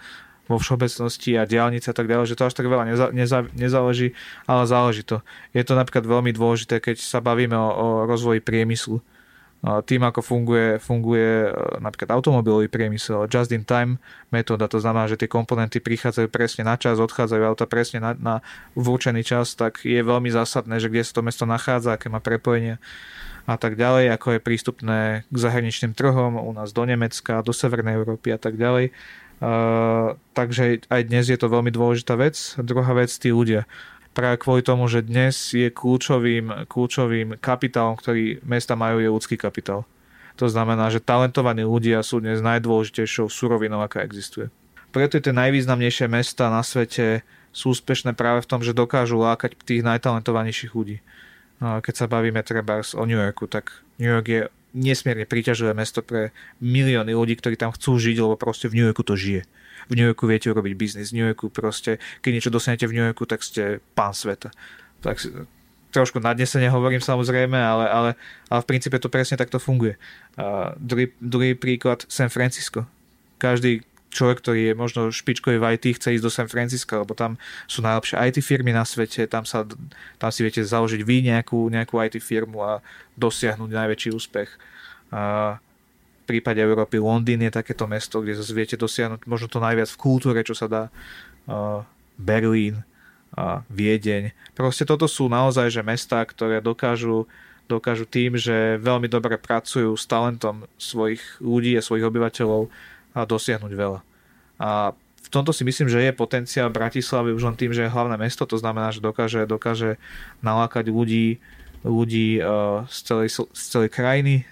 [0.49, 4.17] vo všeobecnosti a diálnice a tak ďalej, že to až tak veľa neza, neza, nezáleží,
[4.49, 5.21] ale záleží to.
[5.53, 8.97] Je to napríklad veľmi dôležité, keď sa bavíme o, o rozvoji priemyslu.
[9.61, 11.51] tým, ako funguje, funguje
[11.83, 13.99] napríklad automobilový priemysel, just in time
[14.31, 18.35] metóda, to znamená, že tie komponenty prichádzajú presne na čas, odchádzajú auta presne na, na
[18.73, 22.79] určený čas, tak je veľmi zásadné, že kde sa to mesto nachádza, aké má prepojenie
[23.49, 27.97] a tak ďalej, ako je prístupné k zahraničným trhom, u nás do Nemecka, do Severnej
[27.97, 28.93] Európy a tak ďalej.
[29.39, 32.35] Uh, takže aj dnes je to veľmi dôležitá vec.
[32.59, 33.63] Druhá vec, tí ľudia
[34.11, 39.87] práve kvôli tomu, že dnes je kľúčovým, kľúčovým kapitálom, ktorý mesta majú, je ľudský kapitál.
[40.35, 44.51] To znamená, že talentovaní ľudia sú dnes najdôležitejšou surovinou, aká existuje.
[44.89, 47.21] Preto tie najvýznamnejšie mesta na svete
[47.55, 50.99] sú úspešné práve v tom, že dokážu lákať tých najtalentovanejších ľudí.
[51.59, 54.41] No keď sa bavíme treba o New Yorku, tak New York je
[54.75, 59.03] nesmierne príťažlivé mesto pre milióny ľudí, ktorí tam chcú žiť, lebo proste v New Yorku
[59.05, 59.43] to žije
[59.89, 61.09] v New Yorku viete urobiť biznis.
[61.09, 64.53] V New Yorku proste, keď niečo dostanete v New Yorku, tak ste pán sveta.
[65.01, 65.17] Tak
[65.89, 68.09] trošku nadnesene hovorím samozrejme, ale, ale,
[68.53, 69.97] ale v princípe to presne takto funguje.
[70.37, 72.85] Uh, druhý, druhý príklad, San Francisco.
[73.41, 77.37] Každý človek, ktorý je možno špičkový v IT, chce ísť do San Francisco, lebo tam
[77.69, 79.65] sú najlepšie IT firmy na svete, tam, sa,
[80.17, 82.81] tam si viete založiť vy nejakú, nejakú IT firmu a
[83.15, 84.49] dosiahnuť najväčší úspech.
[85.09, 85.57] Uh,
[86.29, 90.45] prípade Európy Londýn je takéto mesto, kde zase viete dosiahnuť možno to najviac v kultúre,
[90.45, 90.83] čo sa dá.
[91.49, 91.81] Uh,
[92.21, 92.85] Berlín,
[93.33, 94.37] uh, Viedeň.
[94.53, 97.25] Proste toto sú naozaj že mesta, ktoré dokážu,
[97.65, 103.71] dokážu tým, že veľmi dobre pracujú s talentom svojich ľudí a svojich obyvateľov a dosiahnuť
[103.73, 103.99] veľa.
[104.59, 108.17] A v tomto si myslím, že je potenciál Bratislavy už len tým, že je hlavné
[108.17, 110.01] mesto, to znamená, že dokáže, dokáže
[110.41, 111.37] nalákať ľudí,
[111.85, 114.47] ľudí uh, z, celej, z celej krajiny,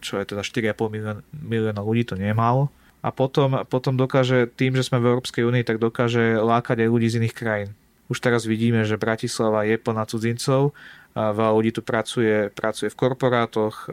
[0.00, 2.72] čo je teda 4,5 milióna, milióna ľudí, to nie je málo.
[3.04, 7.06] A potom, potom dokáže, tým, že sme v Európskej únii, tak dokáže lákať aj ľudí
[7.06, 7.70] z iných krajín.
[8.08, 10.72] Už teraz vidíme, že Bratislava je plná cudzincov,
[11.14, 13.86] veľa ľudí tu pracuje, pracuje v korporátoch,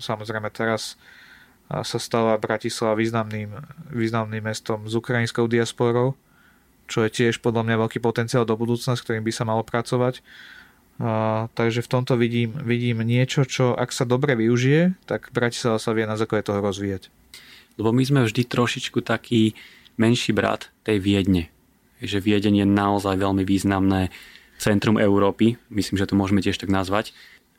[0.00, 0.96] samozrejme teraz
[1.70, 3.50] sa stala Bratislava významným,
[3.90, 6.12] významným mestom s ukrajinskou diasporou,
[6.84, 10.20] čo je tiež podľa mňa veľký potenciál do budúcna, s ktorým by sa malo pracovať.
[11.00, 15.96] A, takže v tomto vidím, vidím niečo, čo ak sa dobre využije, tak Bratislava sa
[15.96, 17.08] vie na základe toho rozvíjať.
[17.80, 19.58] Lebo my sme vždy trošičku taký
[19.98, 21.50] menší brat tej Viedne.
[21.98, 24.14] Že Viedeň je naozaj veľmi významné
[24.60, 27.10] centrum Európy, myslím, že to môžeme tiež tak nazvať.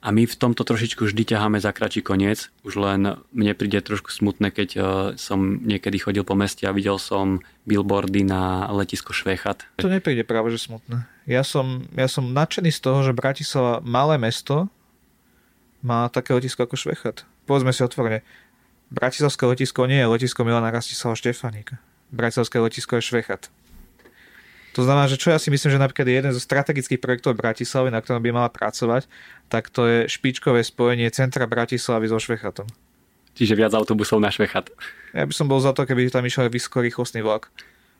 [0.05, 2.53] A my v tomto trošičku vždy ťaháme za kračí koniec.
[2.61, 4.79] Už len mne príde trošku smutné, keď e,
[5.17, 9.65] som niekedy chodil po meste a videl som billboardy na letisko Švechat.
[9.81, 11.09] To nepríde práve, že smutné.
[11.25, 14.69] Ja som, ja som nadšený z toho, že Bratislava, malé mesto,
[15.81, 17.25] má také letisko ako Švechat.
[17.49, 18.21] Povedzme si otvorene,
[18.93, 21.81] Bratislavské letisko nie je letisko Milana Rastislava Štefaníka.
[22.13, 23.49] Bratislavské letisko je Švechat.
[24.75, 28.03] To znamená, že čo ja si myslím, že napríklad jeden zo strategických projektov Bratislavy, na
[28.03, 29.07] ktorom by mala pracovať,
[29.47, 32.67] tak to je špičkové spojenie centra Bratislavy so Švechatom.
[33.35, 34.71] Čiže viac autobusov na Švechat.
[35.11, 37.51] Ja by som bol za to, keby tam išiel vysokorýchlostný vlak.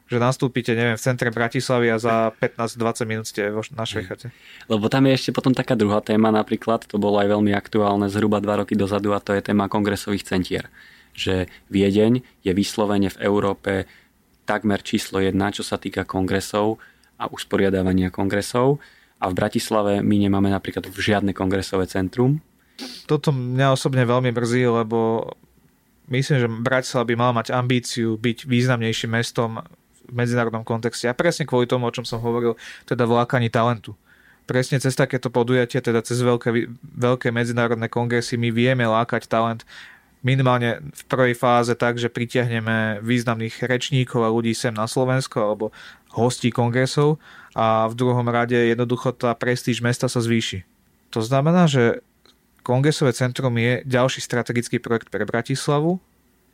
[0.08, 4.32] Že nastúpite, neviem, v centre Bratislavy a za 15-20 minút ste na Švechate.
[4.72, 8.40] Lebo tam je ešte potom taká druhá téma napríklad, to bolo aj veľmi aktuálne zhruba
[8.40, 10.72] dva roky dozadu a to je téma kongresových centier.
[11.18, 13.90] Že Viedeň je vyslovene v Európe
[14.46, 16.78] takmer číslo jedna, čo sa týka kongresov
[17.18, 18.78] a usporiadávania kongresov.
[19.18, 22.44] A v Bratislave my nemáme napríklad žiadne kongresové centrum.
[23.08, 25.32] Toto mňa osobne veľmi mrzí, lebo
[26.12, 29.64] myslím, že Bratislava by mala mať ambíciu byť významnejším mestom
[30.06, 31.10] v medzinárodnom kontexte.
[31.10, 33.98] A presne kvôli tomu, o čom som hovoril, teda vlákaní talentu.
[34.46, 39.66] Presne cez takéto podujatie, teda cez veľké, veľké medzinárodné kongresy my vieme lákať talent
[40.26, 45.66] minimálne v prvej fáze tak, že pritiahneme významných rečníkov a ľudí sem na Slovensko alebo
[46.10, 47.22] hostí kongresov
[47.54, 50.66] a v druhom rade jednoducho tá prestíž mesta sa zvýši.
[51.14, 52.02] To znamená, že
[52.66, 56.02] kongresové centrum je ďalší strategický projekt pre Bratislavu.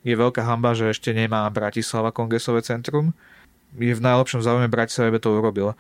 [0.03, 3.15] Je veľká hamba, že ešte nemá Bratislava kongresové centrum.
[3.79, 5.73] Je v najlepšom záujme Bratislava, aby to urobila.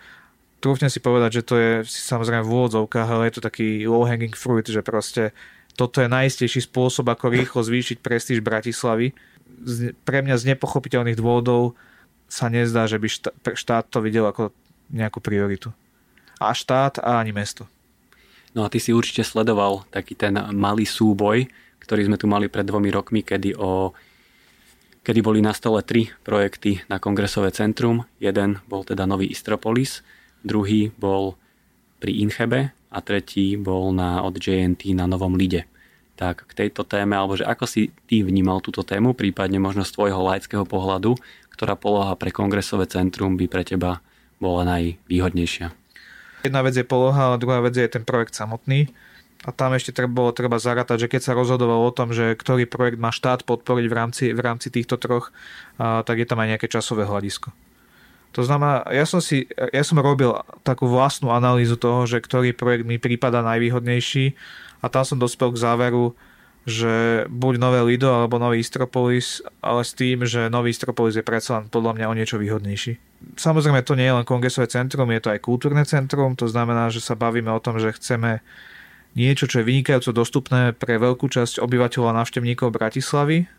[0.63, 4.37] Trúfne si povedať, že to je samozrejme v úvodzovkách, ale je to taký low hanging
[4.37, 5.35] fruit, že proste
[5.81, 9.17] toto je najistejší spôsob, ako rýchlo zvýšiť prestíž Bratislavy.
[10.05, 11.73] Pre mňa z nepochopiteľných dôvodov
[12.29, 13.09] sa nezdá, že by
[13.57, 14.53] štát to videl ako
[14.93, 15.73] nejakú prioritu.
[16.37, 17.65] A štát a ani mesto.
[18.53, 21.49] No a ty si určite sledoval taký ten malý súboj,
[21.81, 23.89] ktorý sme tu mali pred dvomi rokmi, kedy, o,
[25.01, 28.05] kedy boli na stole tri projekty na kongresové centrum.
[28.21, 30.05] Jeden bol teda Nový Istropolis,
[30.45, 31.41] druhý bol
[31.97, 35.70] pri Inchebe a tretí bol na, od JNT na Novom Lide.
[36.21, 39.97] Tak k tejto téme, alebo že ako si ty vnímal túto tému, prípadne možno z
[39.97, 41.17] tvojho laického pohľadu,
[41.49, 44.05] ktorá poloha pre kongresové centrum by pre teba
[44.37, 45.73] bola najvýhodnejšia?
[46.45, 48.93] Jedna vec je poloha, a druhá vec je ten projekt samotný.
[49.41, 52.69] A tam ešte treba, bolo treba zarátať, že keď sa rozhodoval o tom, že ktorý
[52.69, 55.33] projekt má štát podporiť v rámci, v rámci týchto troch,
[55.81, 57.49] a, tak je tam aj nejaké časové hľadisko.
[58.37, 60.31] To znamená, ja som, si, ja som robil
[60.61, 64.37] takú vlastnú analýzu toho, že ktorý projekt mi prípada najvýhodnejší
[64.81, 66.17] a tam som dospel k záveru,
[66.61, 71.57] že buď nové Lido alebo nový Istropolis, ale s tým, že nový Istropolis je predsa
[71.57, 73.01] len podľa mňa o niečo výhodnejší.
[73.33, 77.01] Samozrejme to nie je len kongresové centrum, je to aj kultúrne centrum, to znamená, že
[77.01, 78.45] sa bavíme o tom, že chceme
[79.17, 83.49] niečo, čo je vynikajúco dostupné pre veľkú časť obyvateľov a návštevníkov Bratislavy,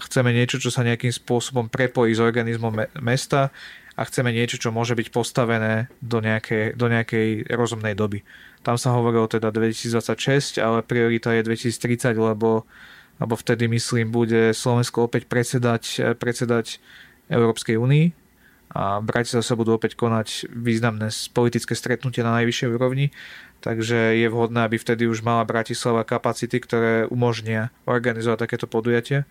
[0.00, 3.52] chceme niečo, čo sa nejakým spôsobom prepojí s organizmom me- mesta
[3.92, 8.24] a chceme niečo, čo môže byť postavené do nejakej, do nejakej rozumnej doby.
[8.60, 12.68] Tam sa hovorilo teda 2026, ale priorita je 2030, lebo,
[13.16, 16.76] lebo vtedy, myslím, bude Slovensko opäť predsedať, predsedať
[17.32, 18.20] Európskej únii
[18.70, 23.10] a Bratislave sa budú opäť konať významné politické stretnutia na najvyššej úrovni,
[23.64, 29.26] takže je vhodné, aby vtedy už mala Bratislava kapacity, ktoré umožnia organizovať takéto podujatie.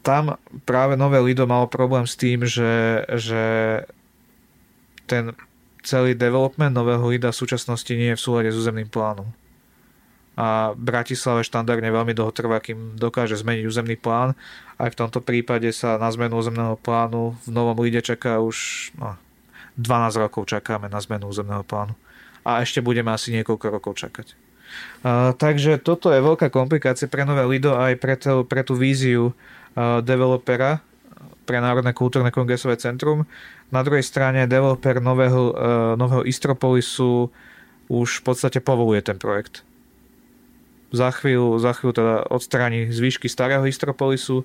[0.00, 3.42] Tam práve nové Lido malo problém s tým, že, že
[5.04, 5.36] ten
[5.82, 9.28] celý development nového Lida v súčasnosti nie je v súlade s územným plánom.
[10.40, 14.32] A Bratislave štandardne veľmi dlho trvá, kým dokáže zmeniť územný plán.
[14.80, 19.20] Aj v tomto prípade sa na zmenu územného plánu v novom Lide čaká už no,
[19.76, 21.92] 12 rokov čakáme na zmenu územného plánu.
[22.40, 24.32] A ešte budeme asi niekoľko rokov čakať.
[25.02, 29.34] Uh, takže toto je veľká komplikácia pre nové Lido aj pre, tú, pre tú víziu
[30.02, 30.82] developera
[31.50, 33.26] pre Národné kultúrne kongresové centrum.
[33.70, 35.54] Na druhej strane developer nového,
[35.94, 37.30] nového Istropolisu
[37.86, 39.62] už v podstate povoluje ten projekt.
[40.90, 44.42] Za chvíľu, za chvíľu teda odstráni zvýšky starého Istropolisu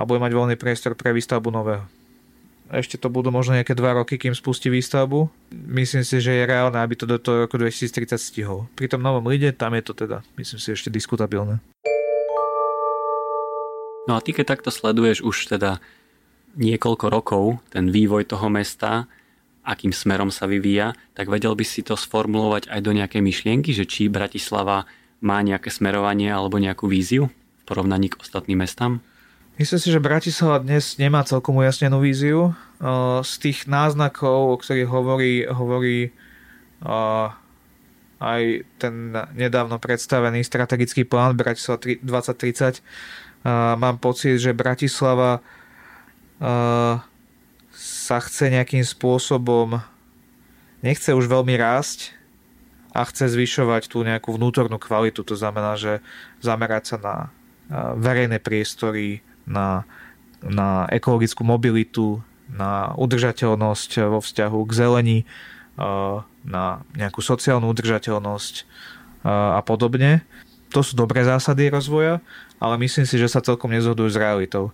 [0.00, 1.84] a bude mať voľný priestor pre výstavbu nového.
[2.72, 5.28] Ešte to budú možno nejaké dva roky, kým spustí výstavbu.
[5.52, 8.64] Myslím si, že je reálne, aby to do toho roku 2030 stihol.
[8.72, 11.60] Pri tom novom lide, tam je to teda, myslím si, ešte diskutabilné.
[14.08, 15.84] No a ty keď takto sleduješ už teda
[16.54, 19.10] niekoľko rokov ten vývoj toho mesta,
[19.64, 23.88] akým smerom sa vyvíja, tak vedel by si to sformulovať aj do nejakej myšlienky, že
[23.88, 24.84] či Bratislava
[25.24, 29.00] má nejaké smerovanie alebo nejakú víziu v porovnaní k ostatným mestám?
[29.56, 32.52] Myslím si, že Bratislava dnes nemá celkom ujasnenú víziu.
[33.22, 36.10] Z tých náznakov, o ktorých hovorí, hovorí
[38.20, 38.42] aj
[38.82, 42.82] ten nedávno predstavený strategický plán Bratislava 2030,
[43.80, 45.40] mám pocit, že Bratislava
[47.72, 49.80] sa chce nejakým spôsobom
[50.84, 52.12] nechce už veľmi rásť
[52.92, 55.24] a chce zvyšovať tú nejakú vnútornú kvalitu.
[55.24, 56.04] To znamená, že
[56.44, 57.16] zamerať sa na
[57.96, 59.88] verejné priestory, na,
[60.44, 62.20] na ekologickú mobilitu,
[62.52, 65.18] na udržateľnosť vo vzťahu k zelení,
[66.44, 68.68] na nejakú sociálnu udržateľnosť
[69.24, 70.20] a podobne.
[70.70, 72.20] To sú dobré zásady rozvoja,
[72.60, 74.70] ale myslím si, že sa celkom nezhodujú s realitou.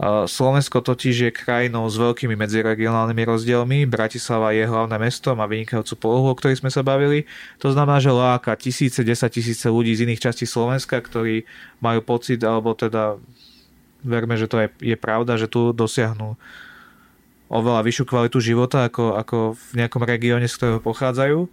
[0.00, 3.78] Slovensko totiž je krajinou s veľkými medziregionálnymi rozdielmi.
[3.84, 7.28] Bratislava je hlavné mesto, má vynikajúcu polohu, o ktorej sme sa bavili.
[7.60, 11.44] To znamená, že láka tisíce, desať tisíce ľudí z iných častí Slovenska, ktorí
[11.84, 13.20] majú pocit, alebo teda
[14.00, 16.32] verme, že to je, je pravda, že tu dosiahnu
[17.52, 21.44] oveľa vyššiu kvalitu života ako, ako v nejakom regióne, z ktorého pochádzajú.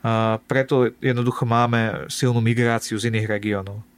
[0.00, 3.91] A preto jednoducho máme silnú migráciu z iných regiónov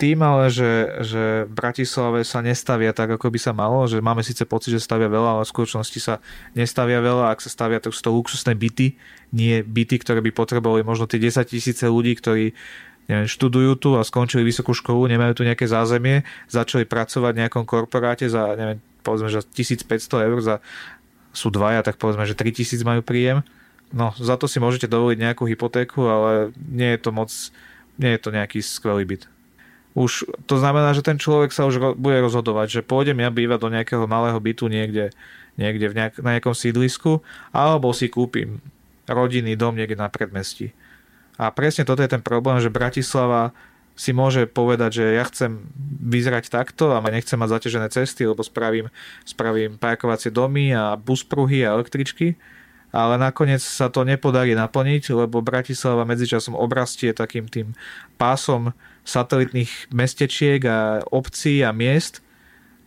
[0.00, 4.24] tým ale, že, že v Bratislave sa nestavia tak, ako by sa malo, že máme
[4.24, 6.24] síce pocit, že stavia veľa, ale v skutočnosti sa
[6.56, 7.28] nestavia veľa.
[7.28, 8.96] Ak sa stavia, tak sú to luxusné byty,
[9.36, 12.56] nie byty, ktoré by potrebovali možno tie 10 tisíce ľudí, ktorí
[13.12, 17.68] neviem, študujú tu a skončili vysokú školu, nemajú tu nejaké zázemie, začali pracovať v nejakom
[17.68, 20.56] korporáte za, neviem, povedzme, že 1500 eur za,
[21.36, 23.44] sú dvaja, tak povedzme, že 3000 majú príjem.
[23.92, 27.28] No, za to si môžete dovoliť nejakú hypotéku, ale nie je to moc,
[27.98, 29.28] nie je to nejaký skvelý byt
[29.94, 33.72] už to znamená, že ten človek sa už bude rozhodovať, že pôjdem ja bývať do
[33.74, 35.10] nejakého malého bytu niekde,
[35.58, 37.18] niekde v nejak, na nejakom sídlisku,
[37.50, 38.62] alebo si kúpim
[39.10, 40.70] rodinný dom niekde na predmestí.
[41.40, 43.50] A presne toto je ten problém, že Bratislava
[43.98, 45.60] si môže povedať, že ja chcem
[46.00, 48.88] vyzerať takto a nechcem mať zaťažené cesty, lebo spravím,
[49.26, 52.38] spravím parkovacie domy a buspruhy a električky,
[52.94, 57.76] ale nakoniec sa to nepodarí naplniť, lebo Bratislava medzičasom obrastie takým tým
[58.16, 58.72] pásom
[59.04, 62.20] satelitných mestečiek a obcí a miest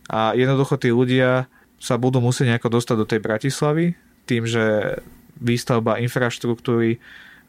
[0.08, 1.50] a jednoducho tí ľudia
[1.80, 3.86] sa budú musieť nejako dostať do tej Bratislavy
[4.24, 4.96] tým, že
[5.36, 6.96] výstavba infraštruktúry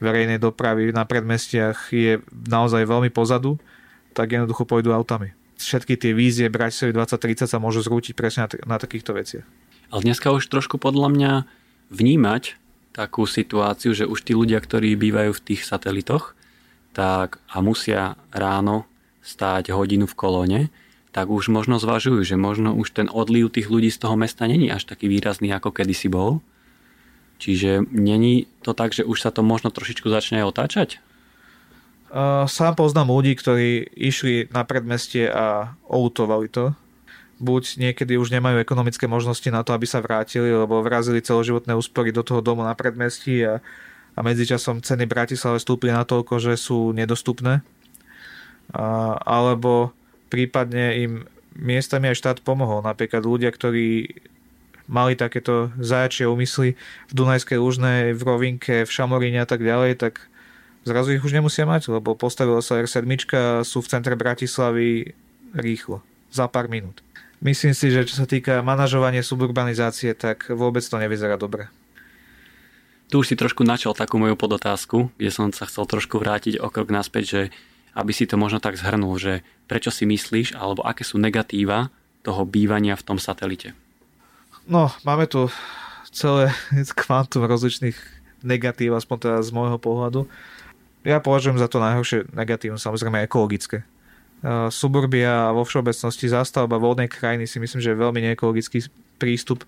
[0.03, 3.55] verejnej dopravy na predmestiach je naozaj veľmi pozadu,
[4.11, 5.31] tak jednoducho pôjdu autami.
[5.55, 9.47] Všetky tie vízie Bratislavy 2030 sa môžu zrútiť presne na, t- na takýchto veciach.
[9.87, 11.31] Ale dneska už trošku podľa mňa
[11.95, 12.59] vnímať
[12.91, 16.34] takú situáciu, že už tí ľudia, ktorí bývajú v tých satelitoch,
[16.95, 18.87] tak a musia ráno
[19.19, 20.61] stáť hodinu v kolóne,
[21.11, 24.71] tak už možno zvažujú, že možno už ten odliv tých ľudí z toho mesta není
[24.71, 26.39] až taký výrazný, ako kedysi bol.
[27.35, 31.03] Čiže není to tak, že už sa to možno trošičku začne otáčať?
[32.47, 36.71] Sám poznám ľudí, ktorí išli na predmestie a outovali to.
[37.43, 42.15] Buď niekedy už nemajú ekonomické možnosti na to, aby sa vrátili, lebo vrazili celoživotné úspory
[42.15, 43.59] do toho domu na predmestí a
[44.15, 47.59] a medzičasom ceny Bratislave stúpli na toľko, že sú nedostupné.
[48.71, 49.91] A, alebo
[50.31, 51.13] prípadne im
[51.55, 52.83] miestami aj štát pomohol.
[52.83, 54.15] Napríklad ľudia, ktorí
[54.85, 56.77] mali takéto zajačie úmysly
[57.09, 60.21] v Dunajskej Lužnej, v Rovinke, v Šamoríne a tak ďalej, tak
[60.85, 63.03] zrazu ich už nemusia mať, lebo postavila sa R7
[63.33, 65.17] a sú v centre Bratislavy
[65.57, 67.01] rýchlo, za pár minút.
[67.41, 71.67] Myslím si, že čo sa týka manažovania suburbanizácie, tak vôbec to nevyzerá dobre.
[73.05, 76.73] Tu už si trošku načal takú moju podotázku, kde som sa chcel trošku vrátiť o
[76.73, 77.41] krok naspäť, že
[77.95, 81.93] aby si to možno tak zhrnul, že prečo si myslíš, alebo aké sú negatíva
[82.25, 83.77] toho bývania v tom satelite?
[84.65, 85.47] No, máme tu
[86.09, 86.51] celé
[87.01, 87.95] kvantum rozličných
[88.41, 90.25] negatív, aspoň teda z môjho pohľadu.
[91.05, 93.85] Ja považujem za to najhoršie negatívum samozrejme ekologické.
[94.69, 98.85] Suburbia vo všeobecnosti zástavba vodnej krajiny si myslím, že je veľmi neekologický
[99.17, 99.65] prístup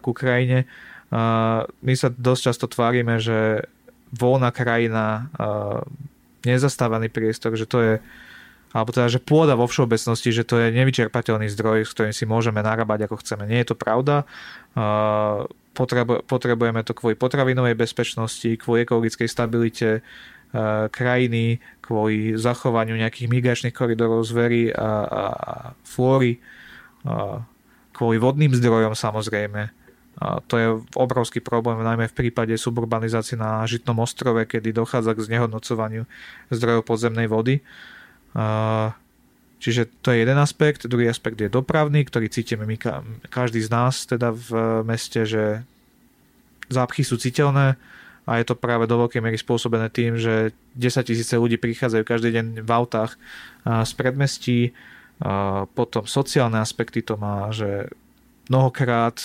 [0.00, 0.64] ku krajine
[1.80, 3.64] my sa dosť často tvárime, že
[4.12, 5.28] voľná krajina,
[6.44, 7.94] nezastávaný priestor, že to je
[8.68, 12.60] alebo teda, že pôda vo všeobecnosti, že to je nevyčerpateľný zdroj, s ktorým si môžeme
[12.60, 13.48] narábať ako chceme.
[13.48, 14.28] Nie je to pravda.
[16.28, 20.04] Potrebujeme to kvôli potravinovej bezpečnosti, kvôli ekologickej stabilite
[20.92, 25.54] krajiny, kvôli zachovaniu nejakých migračných koridorov zvery a, a, a
[25.88, 26.36] flóry,
[27.96, 29.77] kvôli vodným zdrojom samozrejme
[30.18, 30.66] to je
[30.98, 36.02] obrovský problém, najmä v prípade suburbanizácie na Žitnom ostrove, kedy dochádza k znehodnocovaniu
[36.50, 37.62] zdrojov podzemnej vody.
[39.58, 40.90] Čiže to je jeden aspekt.
[40.90, 42.78] Druhý aspekt je dopravný, ktorý cítime my,
[43.30, 45.62] každý z nás teda v meste, že
[46.66, 47.78] zápchy sú citeľné
[48.28, 52.34] a je to práve do veľkej miery spôsobené tým, že 10 tisíce ľudí prichádzajú každý
[52.34, 53.16] deň v autách
[53.64, 54.76] z predmestí.
[55.72, 57.88] Potom sociálne aspekty to má, že
[58.52, 59.16] mnohokrát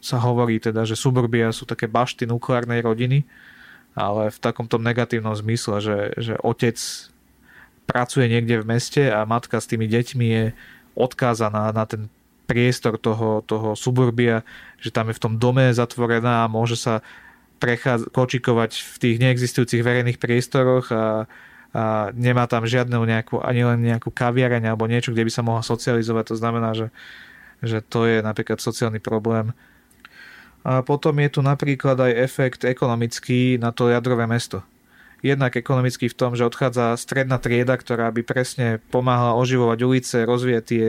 [0.00, 3.26] sa hovorí teda, že suburbia sú také bašty nukleárnej rodiny,
[3.96, 6.76] ale v takomto negatívnom zmysle, že, že otec
[7.88, 10.44] pracuje niekde v meste a matka s tými deťmi je
[10.98, 12.10] odkázaná na ten
[12.46, 14.46] priestor toho, toho suburbia,
[14.78, 17.02] že tam je v tom dome zatvorená a môže sa
[17.58, 21.26] prechádza, kočikovať v tých neexistujúcich verejných priestoroch a,
[21.72, 21.82] a
[22.14, 26.24] nemá tam žiadnu nejakú, ani len nejakú kaviareň alebo niečo, kde by sa mohla socializovať.
[26.30, 26.92] To znamená, že,
[27.64, 29.56] že to je napríklad sociálny problém
[30.66, 34.66] a potom je tu napríklad aj efekt ekonomický na to jadrové mesto.
[35.22, 40.64] Jednak ekonomický v tom, že odchádza stredná trieda, ktorá by presne pomáhala oživovať ulice, rozvíjať
[40.66, 40.86] tie,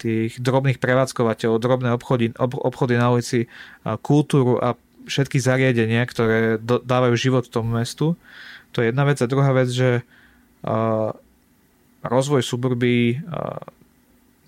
[0.00, 3.44] tých drobných prevádzkovateľov, drobné obchody, ob, obchody na ulici,
[3.84, 4.72] a kultúru a
[5.04, 8.16] všetky zariadenia, ktoré do, dávajú život tomu mestu.
[8.72, 9.20] To je jedna vec.
[9.20, 10.00] A druhá vec, že
[10.64, 11.12] a,
[12.00, 13.60] rozvoj suburby a,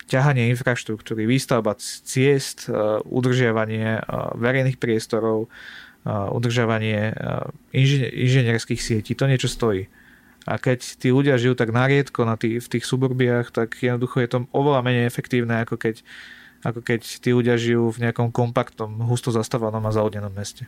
[0.07, 2.73] ťahanie infraštruktúry, výstavba ciest, e,
[3.07, 4.03] udržiavanie e,
[4.37, 5.49] verejných priestorov, e,
[6.11, 7.15] udržiavanie
[7.73, 9.87] inžinierských sietí, to niečo stojí.
[10.43, 14.29] A keď tí ľudia žijú tak nariedko na tých, v tých suburbiách, tak jednoducho je
[14.29, 16.03] to oveľa menej efektívne, ako keď,
[16.67, 20.67] ako keď tí ľudia žijú v nejakom kompaktnom, husto zastavanom a zaudnenom meste.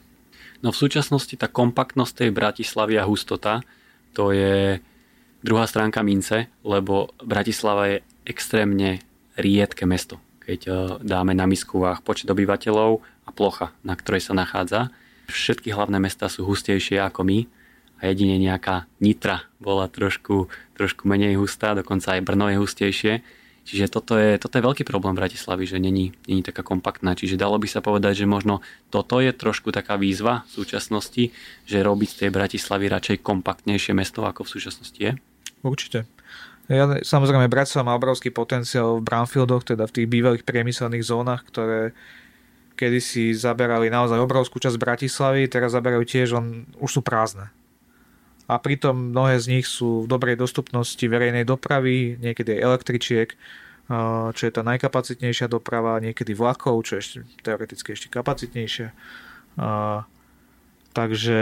[0.63, 3.67] No v súčasnosti tá kompaktnosť tej Bratislavy a hustota,
[4.15, 4.79] to je
[5.43, 9.03] druhá stránka mince, lebo Bratislava je extrémne
[9.39, 10.21] riedke mesto.
[10.45, 10.71] Keď e,
[11.03, 14.93] dáme na misku váh počet obyvateľov a plocha, na ktorej sa nachádza.
[15.31, 17.39] Všetky hlavné mesta sú hustejšie ako my
[18.03, 23.25] a jedine nejaká Nitra bola trošku, trošku menej hustá, dokonca aj Brno je hustejšie.
[23.65, 27.17] Čiže toto je, toto je veľký problém Bratislavy, že není, není taká kompaktná.
[27.17, 28.61] Čiže dalo by sa povedať, že možno
[28.93, 31.33] toto je trošku taká výzva v súčasnosti,
[31.65, 35.17] že robiť z tej Bratislavy radšej kompaktnejšie mesto, ako v súčasnosti je?
[35.65, 36.05] Určite.
[36.65, 41.93] Ja, samozrejme, Bratislava má obrovský potenciál v brownfieldoch, teda v tých bývalých priemyselných zónach, ktoré
[42.75, 47.53] kedysi zaberali naozaj obrovskú časť Bratislavy, teraz zaberajú tiež, len už sú prázdne.
[48.49, 53.29] A pritom mnohé z nich sú v dobrej dostupnosti verejnej dopravy, niekedy aj električiek,
[54.33, 58.89] čo je tá najkapacitnejšia doprava, niekedy vlakov, čo je ešte, teoreticky ešte kapacitnejšia.
[60.97, 61.41] Takže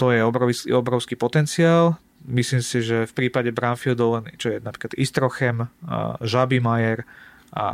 [0.00, 5.68] to je obrovský, obrovský potenciál myslím si, že v prípade Brownfieldov, čo je napríklad Istrochem,
[6.24, 7.04] Žabimajer
[7.54, 7.66] a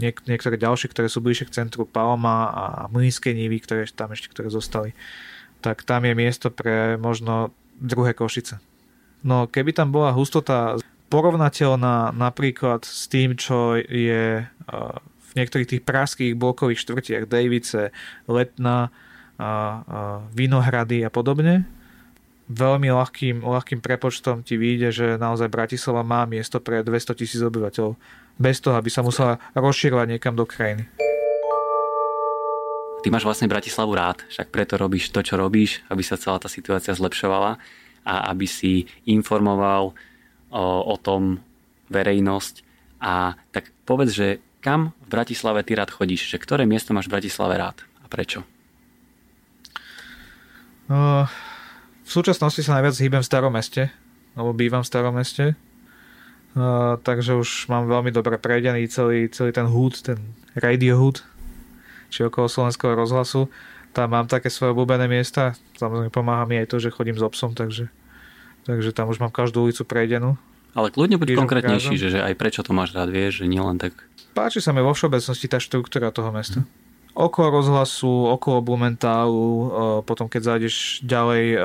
[0.00, 4.32] niek- niektoré ďalšie, ktoré sú bližšie k centru Palma a Mlynské nivy, ktoré tam ešte
[4.32, 4.90] ktoré zostali,
[5.62, 8.58] tak tam je miesto pre možno druhé Košice.
[9.24, 10.76] No keby tam bola hustota
[11.08, 14.44] porovnateľná napríklad s tým, čo je
[15.00, 17.94] v niektorých tých praských blokových štvrtiach Davice,
[18.28, 18.90] Letna,
[20.34, 21.66] Vinohrady a podobne,
[22.48, 27.96] veľmi ľahkým, ľahkým prepočtom ti vyjde, že naozaj Bratislava má miesto pre 200 tisíc obyvateľov.
[28.36, 30.84] Bez toho, aby sa musela rozširovať niekam do krajiny.
[33.04, 36.48] Ty máš vlastne Bratislavu rád, však preto robíš to, čo robíš, aby sa celá tá
[36.48, 37.60] situácia zlepšovala
[38.04, 39.92] a aby si informoval
[40.48, 41.40] o, o tom
[41.92, 42.64] verejnosť.
[43.04, 44.28] A tak povedz, že
[44.64, 46.32] kam v Bratislave ty rád chodíš?
[46.32, 48.40] Že ktoré miesto máš v Bratislave rád a prečo?
[50.88, 51.28] Uh,
[52.04, 53.88] v súčasnosti sa najviac hýbem v starom meste,
[54.36, 55.56] lebo bývam v starom meste.
[56.54, 60.20] Uh, takže už mám veľmi dobre prejdený celý, celý ten hood, ten
[60.54, 61.24] radio hood,
[62.12, 63.50] či okolo slovenského rozhlasu.
[63.90, 65.58] Tam mám také svoje obľúbené miesta.
[65.80, 67.90] Samozrejme pomáha mi aj to, že chodím s obsom, takže,
[68.68, 70.38] takže tam už mám každú ulicu prejdenú.
[70.78, 73.94] Ale kľudne buď konkrétnejší, že, že aj prečo to máš rád, vieš, že nielen tak...
[74.34, 76.62] Páči sa mi vo všeobecnosti tá štruktúra toho mesta.
[76.62, 76.83] Hm
[77.14, 79.68] okolo rozhlasu, okolo Blumentálu, eh,
[80.02, 81.62] potom keď zájdeš ďalej eh,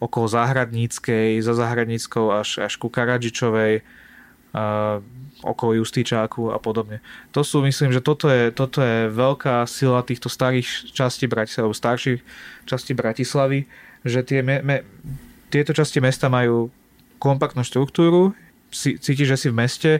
[0.00, 4.96] okolo Záhradníckej, za Záhradníckou až, až ku Karadžičovej, eh,
[5.42, 7.00] okolo Justičáku a podobne.
[7.32, 12.20] To sú, myslím, že toto je, toto je veľká sila týchto starých častí Bratislavy, starších
[12.68, 13.64] častí Bratislavy,
[14.04, 14.84] že tie me, me,
[15.48, 16.68] tieto časti mesta majú
[17.20, 18.36] kompaktnú štruktúru,
[18.72, 19.92] cítiš, že si v meste,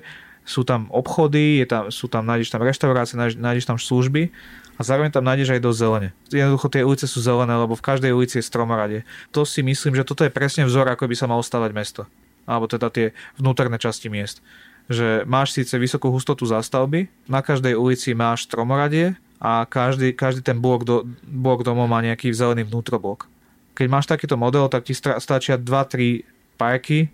[0.50, 4.34] sú tam obchody, je tam, sú tam, nájdeš tam reštaurácie, nájdeš, tam služby
[4.74, 6.10] a zároveň tam nájdeš aj do zelene.
[6.26, 9.06] Jednoducho tie ulice sú zelené, lebo v každej ulici je stromoradie.
[9.30, 12.02] To si myslím, že toto je presne vzor, ako by sa malo stavať mesto.
[12.50, 14.42] Alebo teda tie vnútorné časti miest.
[14.90, 20.58] Že máš síce vysokú hustotu zástavby, na každej ulici máš stromoradie a každý, každý ten
[20.58, 23.30] blok, do, blok domov má nejaký zelený vnútroblok.
[23.78, 26.26] Keď máš takýto model, tak ti stačia 2-3
[26.58, 27.06] parky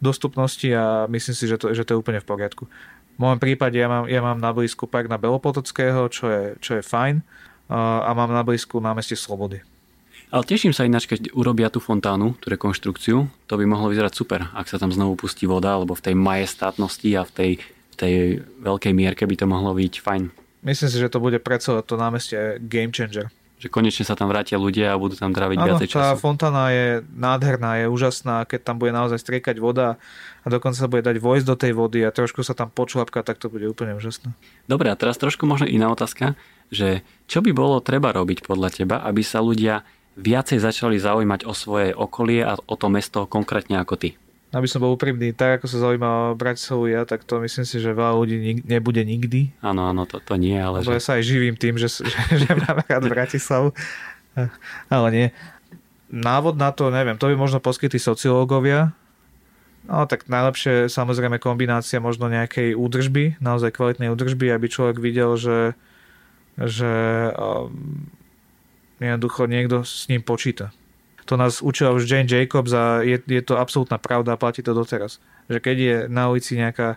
[0.00, 2.64] dostupnosti a myslím si, že to, že to je úplne v poriadku.
[3.16, 6.76] V mojom prípade ja mám, ja mám na blízku park na Belopotockého, čo je, čo
[6.76, 7.24] je fajn
[7.72, 9.64] a mám na blízku námestie Slobody.
[10.28, 13.30] Ale teším sa ináč, keď urobia tú fontánu, tú rekonštrukciu.
[13.46, 17.14] To by mohlo vyzerať super, ak sa tam znovu pustí voda, alebo v tej majestátnosti
[17.14, 18.14] a v tej, v tej
[18.58, 20.22] veľkej mierke by to mohlo byť fajn.
[20.66, 23.30] Myslím si, že to bude pre celé to námestie game changer
[23.66, 25.98] že konečne sa tam vrátia ľudia a budú tam tráviť ano, viacej času.
[25.98, 26.86] tá fontána je
[27.18, 29.98] nádherná, je úžasná, keď tam bude naozaj striekať voda
[30.42, 33.42] a dokonca sa bude dať vojsť do tej vody a trošku sa tam počlapka, tak
[33.42, 34.30] to bude úplne úžasné.
[34.70, 36.38] Dobre, a teraz trošku možno iná otázka,
[36.70, 39.82] že čo by bolo treba robiť podľa teba, aby sa ľudia
[40.16, 44.08] viacej začali zaujímať o svoje okolie a o to mesto konkrétne ako ty?
[44.54, 47.82] Aby som bol úprimný, tak ako sa zaujíma o Bratislavu ja, tak to myslím si,
[47.82, 49.50] že veľa ľudí nik- nebude nikdy.
[49.58, 50.86] Áno, áno, to, to nie, ale...
[50.86, 50.98] Lebo že...
[50.98, 53.74] ja sa aj živím tým, že, že, že mám rád Bratislavu.
[54.86, 55.26] Ale nie.
[56.06, 58.94] Návod na to, neviem, to by možno poskytli sociológovia.
[59.86, 65.78] No tak najlepšie samozrejme kombinácia možno nejakej údržby, naozaj kvalitnej údržby, aby človek videl, že,
[66.58, 66.90] že
[67.38, 68.10] um,
[68.98, 70.74] jednoducho niekto s ním počíta.
[71.26, 74.72] To nás učila už Jane Jacobs a je, je to absolútna pravda a platí to
[74.72, 75.18] doteraz.
[75.50, 76.96] Že keď je na ulici nejaká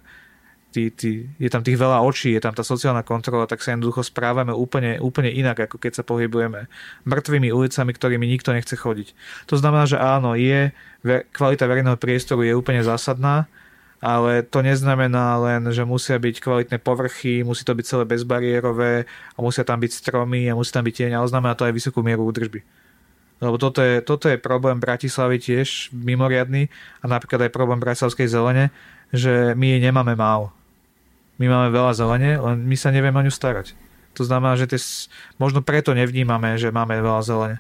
[0.69, 4.05] Tý, tý, je tam tých veľa očí, je tam tá sociálna kontrola, tak sa jednoducho
[4.05, 6.69] správame úplne, úplne inak, ako keď sa pohybujeme
[7.09, 9.17] mŕtvými ulicami, ktorými nikto nechce chodiť.
[9.49, 10.69] To znamená, že áno, je,
[11.34, 13.49] kvalita verejného priestoru je úplne zásadná,
[13.97, 19.39] ale to neznamená len, že musia byť kvalitné povrchy, musí to byť celé bezbariérové a
[19.41, 22.30] musia tam byť stromy a musí tam byť tieň, ale znamená to aj vysokú mieru
[22.30, 22.61] údržby.
[23.40, 26.68] Lebo toto je, toto je problém Bratislavy tiež mimoriadný
[27.00, 28.72] a napríklad aj problém Bratislavskej zelene,
[29.16, 30.52] že my jej nemáme málo.
[31.40, 33.72] My máme veľa zelene, len my sa nevieme o ňu starať.
[34.20, 34.80] To znamená, že tie,
[35.40, 37.58] možno preto nevnímame, že máme veľa zelene.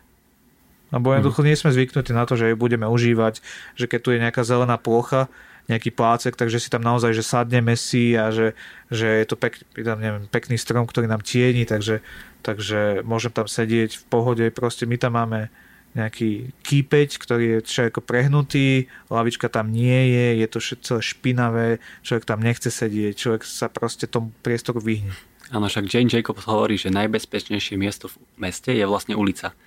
[0.91, 3.39] Lebo jednoducho nie sme zvyknutí na to, že ju budeme užívať,
[3.79, 5.31] že keď tu je nejaká zelená plocha,
[5.69, 8.57] nejaký plácek, takže si tam naozaj, že sadneme si a že,
[8.89, 12.01] že je to pek, tam, neviem, pekný strom, ktorý nám tieni, takže,
[12.41, 14.45] takže môžem tam sedieť v pohode.
[14.49, 15.53] Proste my tam máme
[15.97, 21.67] nejaký kýpeť, ktorý je všetko prehnutý, lavička tam nie je, je to všetko špinavé,
[22.05, 25.13] človek tam nechce sedieť, človek sa proste tomu priestoru vyhne.
[25.49, 29.57] Áno, však Jane Jacobs hovorí, že najbezpečnejšie miesto v meste je vlastne ulica,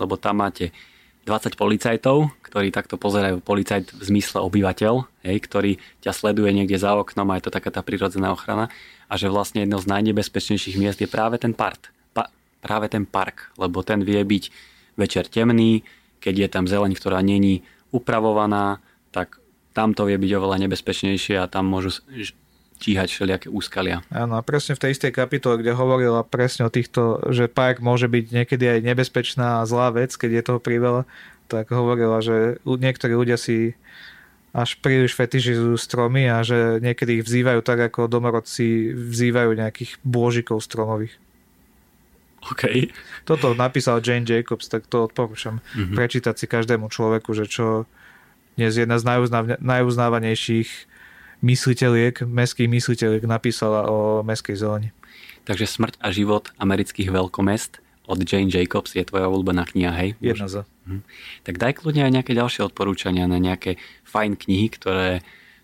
[0.00, 0.72] lebo tam máte
[1.28, 6.94] 20 policajtov, ktorí takto pozerajú policajt v zmysle obyvateľ, hej, ktorý ťa sleduje niekde za
[6.94, 8.70] oknom a je to taká tá prirodzená ochrana
[9.10, 11.90] a že vlastne jedno z najnebezpečnejších miest je práve ten park.
[12.14, 12.30] Pa,
[12.62, 14.44] práve ten park, lebo ten vie byť
[14.96, 15.84] večer temný,
[16.20, 17.62] keď je tam zeleň, ktorá není
[17.94, 18.82] upravovaná,
[19.12, 19.38] tak
[19.76, 22.00] tam to vie byť oveľa nebezpečnejšie a tam môžu
[22.76, 24.04] číhať všelijaké úskalia.
[24.12, 28.08] Áno, a presne v tej istej kapitole, kde hovorila presne o týchto, že park môže
[28.08, 31.08] byť niekedy aj nebezpečná a zlá vec, keď je toho priveľa,
[31.48, 33.78] tak hovorila, že niektorí ľudia si
[34.56, 40.64] až príliš fetišizujú stromy a že niekedy ich vzývajú tak, ako domorodci vzývajú nejakých bôžikov
[40.64, 41.12] stromových.
[42.52, 42.92] OK.
[43.26, 45.96] Toto napísal Jane Jacobs, tak to odporúčam mm-hmm.
[45.96, 47.88] prečítať si každému človeku, že čo
[48.56, 50.70] dnes jedna z najuznáv- najuznávanejších
[51.44, 54.90] mysliteľiek, mestských mysliteľiek napísala o mestskej zeleni.
[55.46, 60.10] Takže Smrť a život amerických veľkomest od Jane Jacobs je tvoja obľúbená kniha, hej?
[60.22, 60.62] Jedna za.
[60.86, 61.02] Mhm.
[61.42, 65.08] Tak daj kľudne aj nejaké ďalšie odporúčania na nejaké fajn knihy, ktoré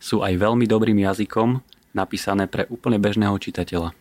[0.03, 1.62] sú aj veľmi dobrým jazykom
[1.95, 3.95] napísané pre úplne bežného čitateľa.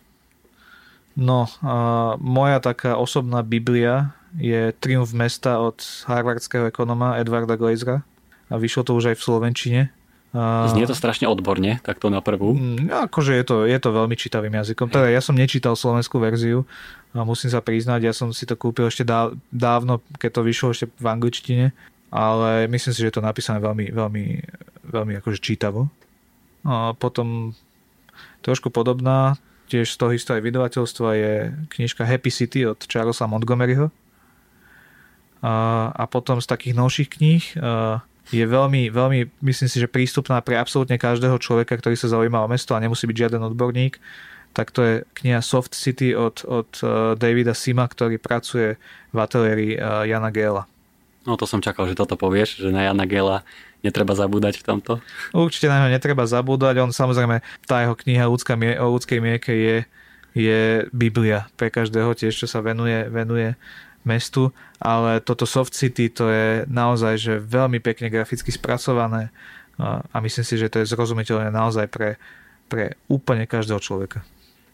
[1.12, 1.74] No, a
[2.16, 5.76] moja taká osobná biblia je Triumf mesta od
[6.08, 8.00] harvardského ekonoma Edwarda Glazera
[8.48, 9.82] a vyšlo to už aj v Slovenčine.
[10.72, 12.56] Znie to strašne odborne, takto na prvú.
[12.56, 14.88] Mm, akože je to, je to veľmi čítavým jazykom.
[14.88, 16.64] Teda ja som nečítal slovenskú verziu
[17.12, 19.04] a musím sa priznať, ja som si to kúpil ešte
[19.52, 21.66] dávno, keď to vyšlo ešte v angličtine,
[22.08, 24.24] ale myslím si, že je to napísané veľmi, veľmi,
[24.88, 25.92] veľmi akože čítavo.
[26.64, 27.52] A potom
[28.40, 29.36] trošku podobná,
[29.72, 31.32] tiež z toho isté aj vydavateľstva je
[31.72, 33.88] knižka Happy City od Charlesa Montgomeryho.
[35.42, 37.44] A, potom z takých novších kníh
[38.30, 42.48] je veľmi, veľmi, myslím si, že prístupná pre absolútne každého človeka, ktorý sa zaujíma o
[42.48, 43.98] mesto a nemusí byť žiaden odborník.
[44.52, 48.76] Tak to je kniha Soft City od, od uh, Davida Sima, ktorý pracuje
[49.10, 50.68] v ateliéri uh, Jana Gela.
[51.24, 53.42] No to som čakal, že toto povieš, že na Jana Gela
[53.82, 54.92] netreba zabúdať v tomto.
[55.34, 56.78] Určite na neho netreba zabúdať.
[56.82, 59.76] On samozrejme, tá jeho kniha ľudská, o ľudskej mieke je,
[60.32, 63.58] je Biblia pre každého tiež, čo sa venuje, venuje
[64.02, 64.50] mestu,
[64.82, 69.30] ale toto Soft City to je naozaj že veľmi pekne graficky spracované
[69.78, 72.18] a myslím si, že to je zrozumiteľné naozaj pre,
[72.66, 74.26] pre úplne každého človeka.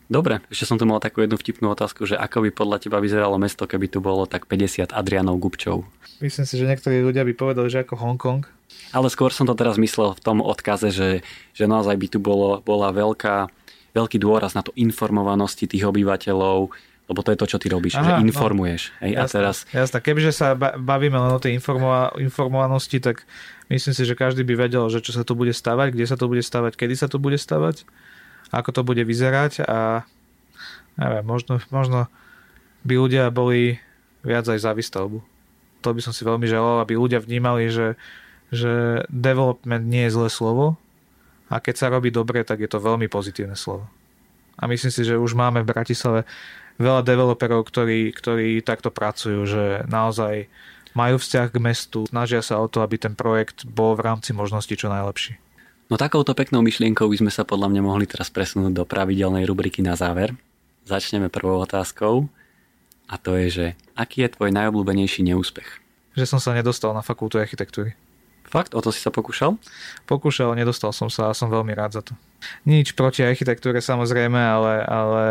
[0.08, 3.36] Dobre, ešte som tu mal takú jednu vtipnú otázku, že ako by podľa teba vyzeralo
[3.36, 5.84] mesto, keby tu bolo tak 50 Adrianov Gubčov?
[6.24, 8.48] Myslím si, že niektorí ľudia by povedali, že ako Hongkong.
[8.96, 11.20] Ale skôr som to teraz myslel v tom odkaze, že,
[11.52, 13.52] že naozaj by tu bolo, bola veľká,
[13.92, 16.72] veľký dôraz na to informovanosti tých obyvateľov,
[17.08, 18.32] lebo to je to, čo ty robíš, Aha, že no.
[18.32, 18.96] informuješ.
[18.96, 19.56] No, hej, jasné, a teraz...
[19.72, 23.28] jasné, kebyže sa bavíme len o tej informova- informovanosti, tak
[23.68, 26.28] myslím si, že každý by vedel, že čo sa tu bude stavať, kde sa to
[26.28, 27.88] bude stavať, kedy sa to bude stavať,
[28.54, 30.04] ako to bude vyzerať a
[30.98, 32.10] neviem, možno, možno
[32.82, 33.78] by ľudia boli
[34.26, 35.22] viac aj za výstavbu.
[35.86, 37.94] To by som si veľmi želal, aby ľudia vnímali, že,
[38.50, 40.74] že development nie je zlé slovo
[41.48, 43.88] a keď sa robí dobre, tak je to veľmi pozitívne slovo.
[44.58, 46.20] A myslím si, že už máme v Bratislave
[46.82, 50.50] veľa developerov, ktorí, ktorí takto pracujú, že naozaj
[50.98, 54.74] majú vzťah k mestu, snažia sa o to, aby ten projekt bol v rámci možností
[54.74, 55.38] čo najlepší.
[55.88, 59.80] No takouto peknou myšlienkou by sme sa podľa mňa mohli teraz presunúť do pravidelnej rubriky
[59.80, 60.36] na záver.
[60.84, 62.28] Začneme prvou otázkou
[63.08, 63.66] a to je, že
[63.96, 65.80] aký je tvoj najobľúbenejší neúspech?
[66.12, 67.96] Že som sa nedostal na fakultu architektúry.
[68.44, 68.76] Fakt?
[68.76, 69.56] O to si sa pokúšal?
[70.04, 72.12] Pokúšal, nedostal som sa a som veľmi rád za to.
[72.68, 75.24] Nič proti architektúre samozrejme, ale, ale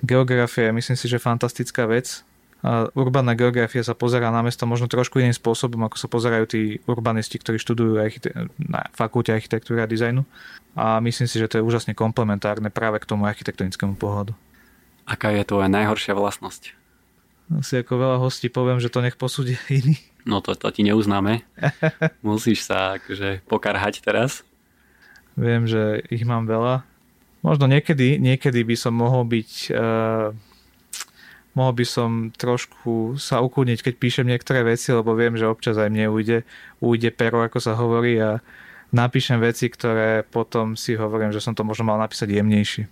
[0.00, 2.24] Geografia je myslím si, že fantastická vec.
[2.92, 7.40] Urbaná geografia sa pozerá na mesto možno trošku iným spôsobom, ako sa pozerajú tí urbanisti,
[7.40, 10.28] ktorí študujú archite- na fakulte architektúry a dizajnu.
[10.76, 14.36] A myslím si, že to je úžasne komplementárne práve k tomu architektonickému pohľadu.
[15.08, 16.76] Aká je tvoja najhoršia vlastnosť?
[17.50, 19.96] Asi ako veľa hostí poviem, že to nech posúdia iní.
[20.28, 21.40] No to, to ti neuznáme.
[22.20, 24.44] Musíš sa akože pokarhať teraz.
[25.32, 26.84] Viem, že ich mám veľa.
[27.40, 30.36] Možno niekedy, niekedy by som mohol byť uh,
[31.54, 35.90] mohol by som trošku sa ukludniť, keď píšem niektoré veci, lebo viem, že občas aj
[35.90, 36.38] mne ujde,
[36.78, 38.38] ujde pero, ako sa hovorí a
[38.94, 42.84] napíšem veci, ktoré potom si hovorím, že som to možno mal napísať jemnejšie.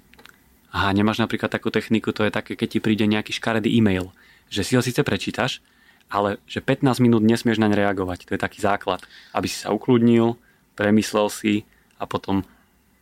[0.69, 4.13] Aha, nemáš napríklad takú techniku, to je také, keď ti príde nejaký škaredý e-mail,
[4.53, 5.65] že si ho síce prečítaš,
[6.13, 8.29] ale že 15 minút nesmieš naň reagovať.
[8.29, 9.01] To je taký základ,
[9.33, 10.37] aby si sa ukludnil,
[10.77, 11.65] premyslel si
[11.97, 12.45] a potom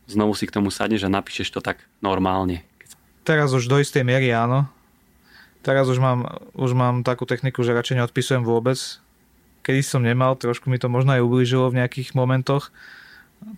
[0.07, 2.63] znovu si k tomu sadneš a napíšeš to tak normálne.
[3.27, 4.71] Teraz už do istej miery áno.
[5.67, 8.79] Teraz už mám, už mám takú techniku, že radšej neodpisujem vôbec.
[9.67, 12.71] Kedy som nemal, trošku mi to možno aj ublížilo v nejakých momentoch.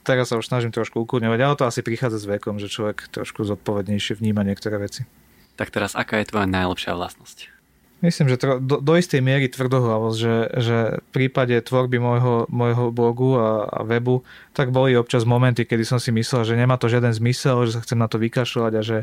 [0.02, 3.46] Teraz sa už snažím trošku ukludňovať, ale to asi prichádza s vekom, že človek trošku
[3.46, 5.06] zodpovednejšie vníma niektoré veci.
[5.54, 7.54] Tak teraz, aká je tvoja najlepšia vlastnosť?
[8.02, 12.96] Myslím, že tro, do, do istej miery tvrdohlavosť, že, že v prípade tvorby môjho, môjho
[12.96, 14.24] blogu a, a webu,
[14.58, 17.84] tak boli občas momenty, kedy som si myslel, že nemá to žiaden zmysel, že sa
[17.84, 19.00] chcem na to vykašľať a že,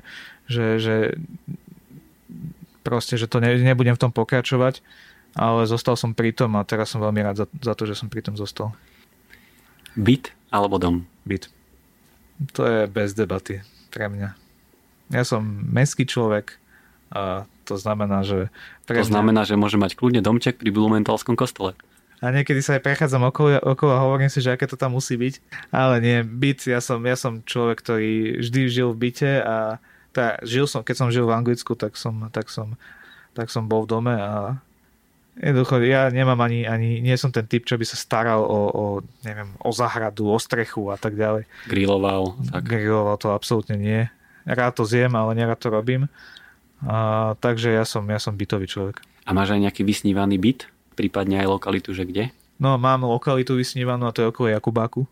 [0.48, 0.94] že, že
[2.86, 4.78] proste, že to ne, nebudem v tom pokračovať,
[5.34, 8.06] ale zostal som pri tom a teraz som veľmi rád za, za to, že som
[8.06, 8.70] pri tom zostal.
[9.98, 11.02] Byt alebo dom?
[11.26, 11.50] Byt.
[12.54, 14.38] To je bez debaty pre mňa.
[15.10, 16.62] Ja som mestský človek
[17.10, 18.54] a to znamená, že...
[18.86, 19.10] Pre to mňa...
[19.10, 21.74] znamená, že môže mať kľudne domček pri Blumentalskom kostole.
[22.24, 25.20] A niekedy sa aj prechádzam okolo, okolo a hovorím si, že aké to tam musí
[25.20, 25.34] byť.
[25.68, 29.56] Ale nie, byt, ja som, ja som človek, ktorý vždy žil v byte a
[30.16, 32.80] tá, žil som, keď som žil v Anglicku, tak som, tak som,
[33.36, 34.56] tak som bol v dome a
[35.36, 38.84] Jednoducho, ja nemám ani, ani, nie som ten typ, čo by sa staral o, o,
[39.20, 41.44] neviem, o zahradu, o strechu a tak ďalej.
[41.68, 42.40] Griloval.
[42.48, 42.64] Tak.
[42.64, 44.08] Griloval to absolútne nie.
[44.48, 46.08] Rád to zjem, ale nerad to robím.
[46.80, 49.04] A, takže ja som, ja som bytový človek.
[49.28, 50.72] A máš aj nejaký vysnívaný byt?
[50.96, 52.32] Prípadne aj lokalitu, že kde?
[52.56, 55.04] No, mám lokalitu vysnívanú a to je okolo Jakubáku.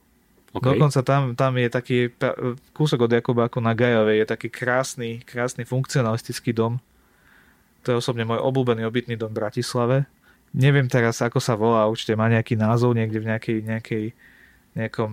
[0.54, 0.78] Okay.
[0.78, 1.96] Dokonca tam, tam je taký
[2.70, 6.78] kúsok od Jakubáku na Gajove, je taký krásny, krásny funkcionalistický dom.
[7.82, 10.06] To je osobne môj obľúbený obytný dom v Bratislave
[10.54, 14.04] neviem teraz, ako sa volá, určite má nejaký názov niekde v nejakej, nejakej,
[14.78, 15.10] nejakom,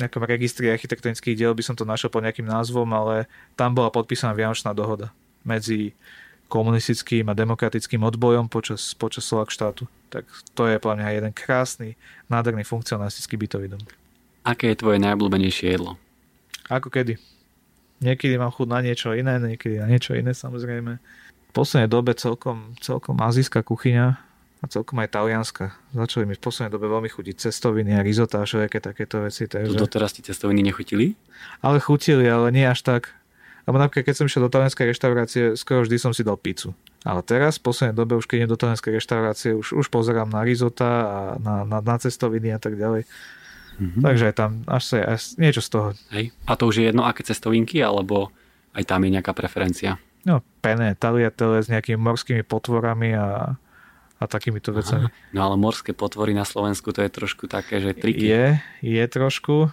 [0.00, 4.32] nejakom registri architektonických diel by som to našiel pod nejakým názvom, ale tam bola podpísaná
[4.32, 5.12] Vianočná dohoda
[5.44, 5.92] medzi
[6.48, 9.84] komunistickým a demokratickým odbojom počas, počas Slovak štátu.
[10.08, 10.24] Tak
[10.56, 12.00] to je podľa mňa jeden krásny,
[12.32, 13.84] nádherný funkcionalistický bytový dom.
[14.48, 16.00] Aké je tvoje najobľúbenejšie jedlo?
[16.72, 17.20] Ako kedy.
[18.00, 20.96] Niekedy mám chuť na niečo iné, niekedy na niečo iné samozrejme.
[21.48, 24.16] V poslednej dobe celkom, celkom azijská kuchyňa
[24.58, 25.76] a celkom aj talianska.
[25.92, 29.44] Začali mi v poslednej dobe veľmi chutiť cestoviny a risotá a všelijaké takéto veci.
[29.44, 29.76] Takže...
[29.76, 31.12] Doteraz ti cestoviny nechutili?
[31.60, 33.12] Ale chutili, ale nie až tak.
[33.68, 36.72] Lebo napríklad, keď som išiel do talianskej reštaurácie, skoro vždy som si dal pizzu.
[37.04, 40.40] Ale teraz, v poslednej dobe, už keď idem do talianskej reštaurácie, už, už pozerám na
[40.40, 43.04] risotá a na, na, na cestoviny a tak ďalej.
[43.78, 44.02] Mm-hmm.
[44.02, 45.88] Takže aj tam až sa až niečo z toho.
[46.10, 46.34] Hej.
[46.44, 48.34] A to už je jedno, aké cestovinky, alebo
[48.74, 50.02] aj tam je nejaká preferencia?
[50.26, 53.54] No, pene, taliatele s nejakými morskými potvorami a
[54.18, 55.06] a takýmito vecami.
[55.06, 55.30] Aha.
[55.30, 58.26] No ale morské potvory na Slovensku to je trošku také, že triky.
[58.26, 58.46] Je,
[58.82, 59.70] je trošku.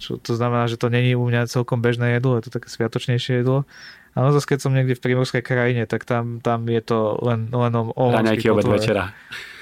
[0.00, 3.44] Čo to znamená, že to není u mňa celkom bežné jedlo, je to také sviatočnejšie
[3.44, 3.68] jedlo.
[4.16, 7.72] Ale zase keď som niekde v primorskej krajine, tak tam, tam je to len, len
[7.76, 9.12] o, o nejaký obed večera.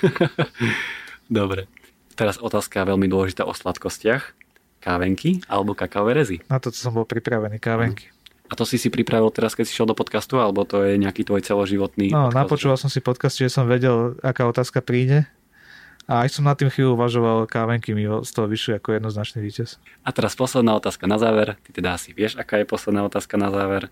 [1.26, 1.66] Dobre.
[2.16, 4.32] Teraz otázka veľmi dôležitá o sladkostiach.
[4.80, 6.36] Kávenky alebo kakaové rezy?
[6.48, 8.08] Na to som bol pripravený, kávenky.
[8.46, 11.26] A to si si pripravil teraz, keď si šiel do podcastu, alebo to je nejaký
[11.26, 12.38] tvoj celoživotný No, podcast?
[12.38, 15.26] napočúval som si podcast, že som vedel, aká otázka príde.
[16.06, 19.82] A aj som na tým chvíľu uvažoval, kávenky mi z toho vyšli ako jednoznačný víťaz.
[20.06, 21.58] A teraz posledná otázka na záver.
[21.66, 23.90] Ty teda asi vieš, aká je posledná otázka na záver.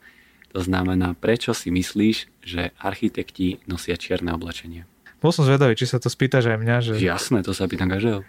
[0.54, 4.86] To znamená, prečo si myslíš, že architekti nosia čierne oblečenie?
[5.24, 6.76] Bol som zvedavý, či sa to spýtaš aj mňa.
[6.84, 6.92] Že...
[7.00, 8.20] Jasné, to sa pýtam každého.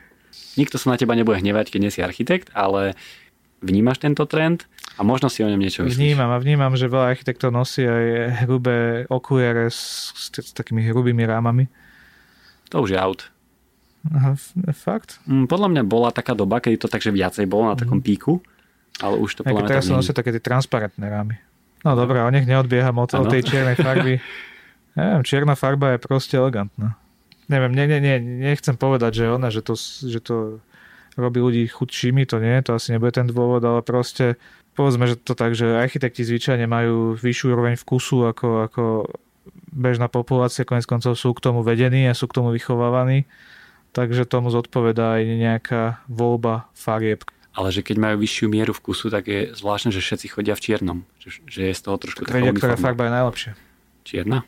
[0.56, 2.96] Nikto sa na teba nebude hnevať, keď nie si architekt, ale
[3.60, 4.64] vnímaš tento trend
[4.96, 6.00] a možno si o ňom niečo myslíš.
[6.00, 11.28] Vnímam a vnímam, že veľa architektov nosí aj hrubé okuliare s, s, s takými hrubými
[11.28, 11.68] rámami.
[12.72, 13.28] To už je out.
[14.16, 14.40] Aha,
[14.72, 15.20] fakt?
[15.28, 18.08] Mm, podľa mňa bola taká doba, kedy to takže viacej bolo na takom mm.
[18.08, 18.40] píku,
[19.04, 21.36] ale už to podľa mňa teraz sa nosia také tie transparentné rámy.
[21.84, 24.16] No dobré, o nech neodbieham od, od tej čiernej farby.
[24.96, 26.96] Neviem, čierna farba je proste elegantná.
[27.52, 28.16] Neviem, ne, ne, ne,
[28.50, 30.64] nechcem povedať, že ona, že to, že to
[31.20, 34.40] robí ľudí chudšími, to nie, to asi nebude ten dôvod, ale proste
[34.76, 38.84] povedzme, že to tak, že architekti zvyčajne majú vyššiu úroveň vkusu ako, ako
[39.72, 43.24] bežná populácia, konec koncov sú k tomu vedení a sú k tomu vychovávaní,
[43.96, 45.82] takže tomu zodpovedá aj nejaká
[46.12, 47.24] voľba farieb.
[47.56, 50.98] Ale že keď majú vyššiu mieru vkusu, tak je zvláštne, že všetci chodia v čiernom.
[51.24, 53.52] Že, že je z toho trošku taká ktorá farba je najlepšia.
[54.04, 54.44] Čierna?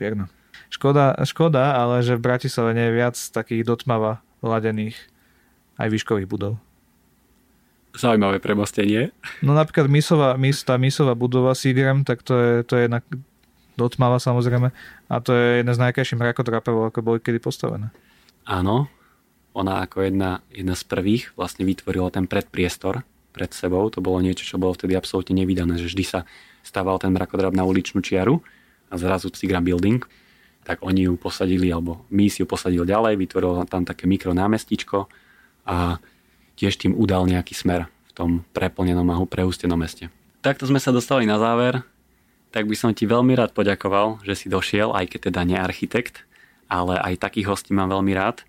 [0.00, 0.32] Čierna.
[0.72, 4.96] Škoda, škoda, ale že v Bratislave nie je viac takých dotmava ladených
[5.76, 6.56] aj výškových budov.
[7.92, 9.12] Zaujímavé premostenie.
[9.44, 13.04] No napríklad misová, mis, tá misová budova Sigrem, tak to je, to je jedna
[13.76, 14.72] dotmava samozrejme
[15.12, 17.92] a to je jedna z najkrajších mrakodrapov, ako boli kedy postavené.
[18.48, 18.88] Áno,
[19.52, 23.04] ona ako jedna, jedna z prvých vlastne vytvorila ten predpriestor
[23.36, 23.84] pred sebou.
[23.92, 26.20] To bolo niečo, čo bolo vtedy absolútne nevydané, že vždy sa
[26.64, 28.40] stával ten mrakodrap na uličnú čiaru
[28.90, 30.02] a zrazu Sigram Building
[30.60, 35.08] tak oni ju posadili, alebo my si ju posadili ďalej, vytvoril tam také mikro námestičko
[35.64, 35.98] a
[36.60, 40.12] tiež tým udal nejaký smer v tom preplnenom a preústenom meste.
[40.44, 41.80] Takto sme sa dostali na záver,
[42.52, 46.28] tak by som ti veľmi rád poďakoval, že si došiel, aj keď teda nie architekt,
[46.68, 48.44] ale aj takých hostí mám veľmi rád,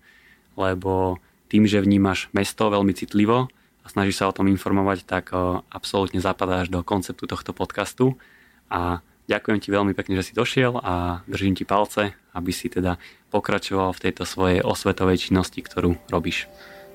[0.54, 1.16] lebo
[1.48, 3.48] tým, že vnímaš mesto veľmi citlivo
[3.82, 5.32] a snažíš sa o tom informovať, tak
[5.72, 8.20] absolútne zapadáš do konceptu tohto podcastu
[8.68, 9.00] a
[9.30, 12.96] ďakujem ti veľmi pekne, že si došiel a držím ti palce, aby si teda
[13.30, 16.48] pokračoval v tejto svojej osvetovej činnosti, ktorú robíš.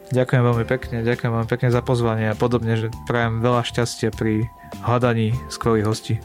[0.08, 4.48] Ďakujem veľmi pekne, ďakujem veľmi pekne za pozvanie a podobne, že prajem veľa šťastia pri
[4.88, 6.16] hľadaní skvelých hostí.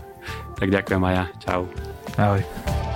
[0.54, 1.24] Tak ďakujem aj ja.
[1.42, 1.62] Čau.
[2.14, 2.91] Ahoj.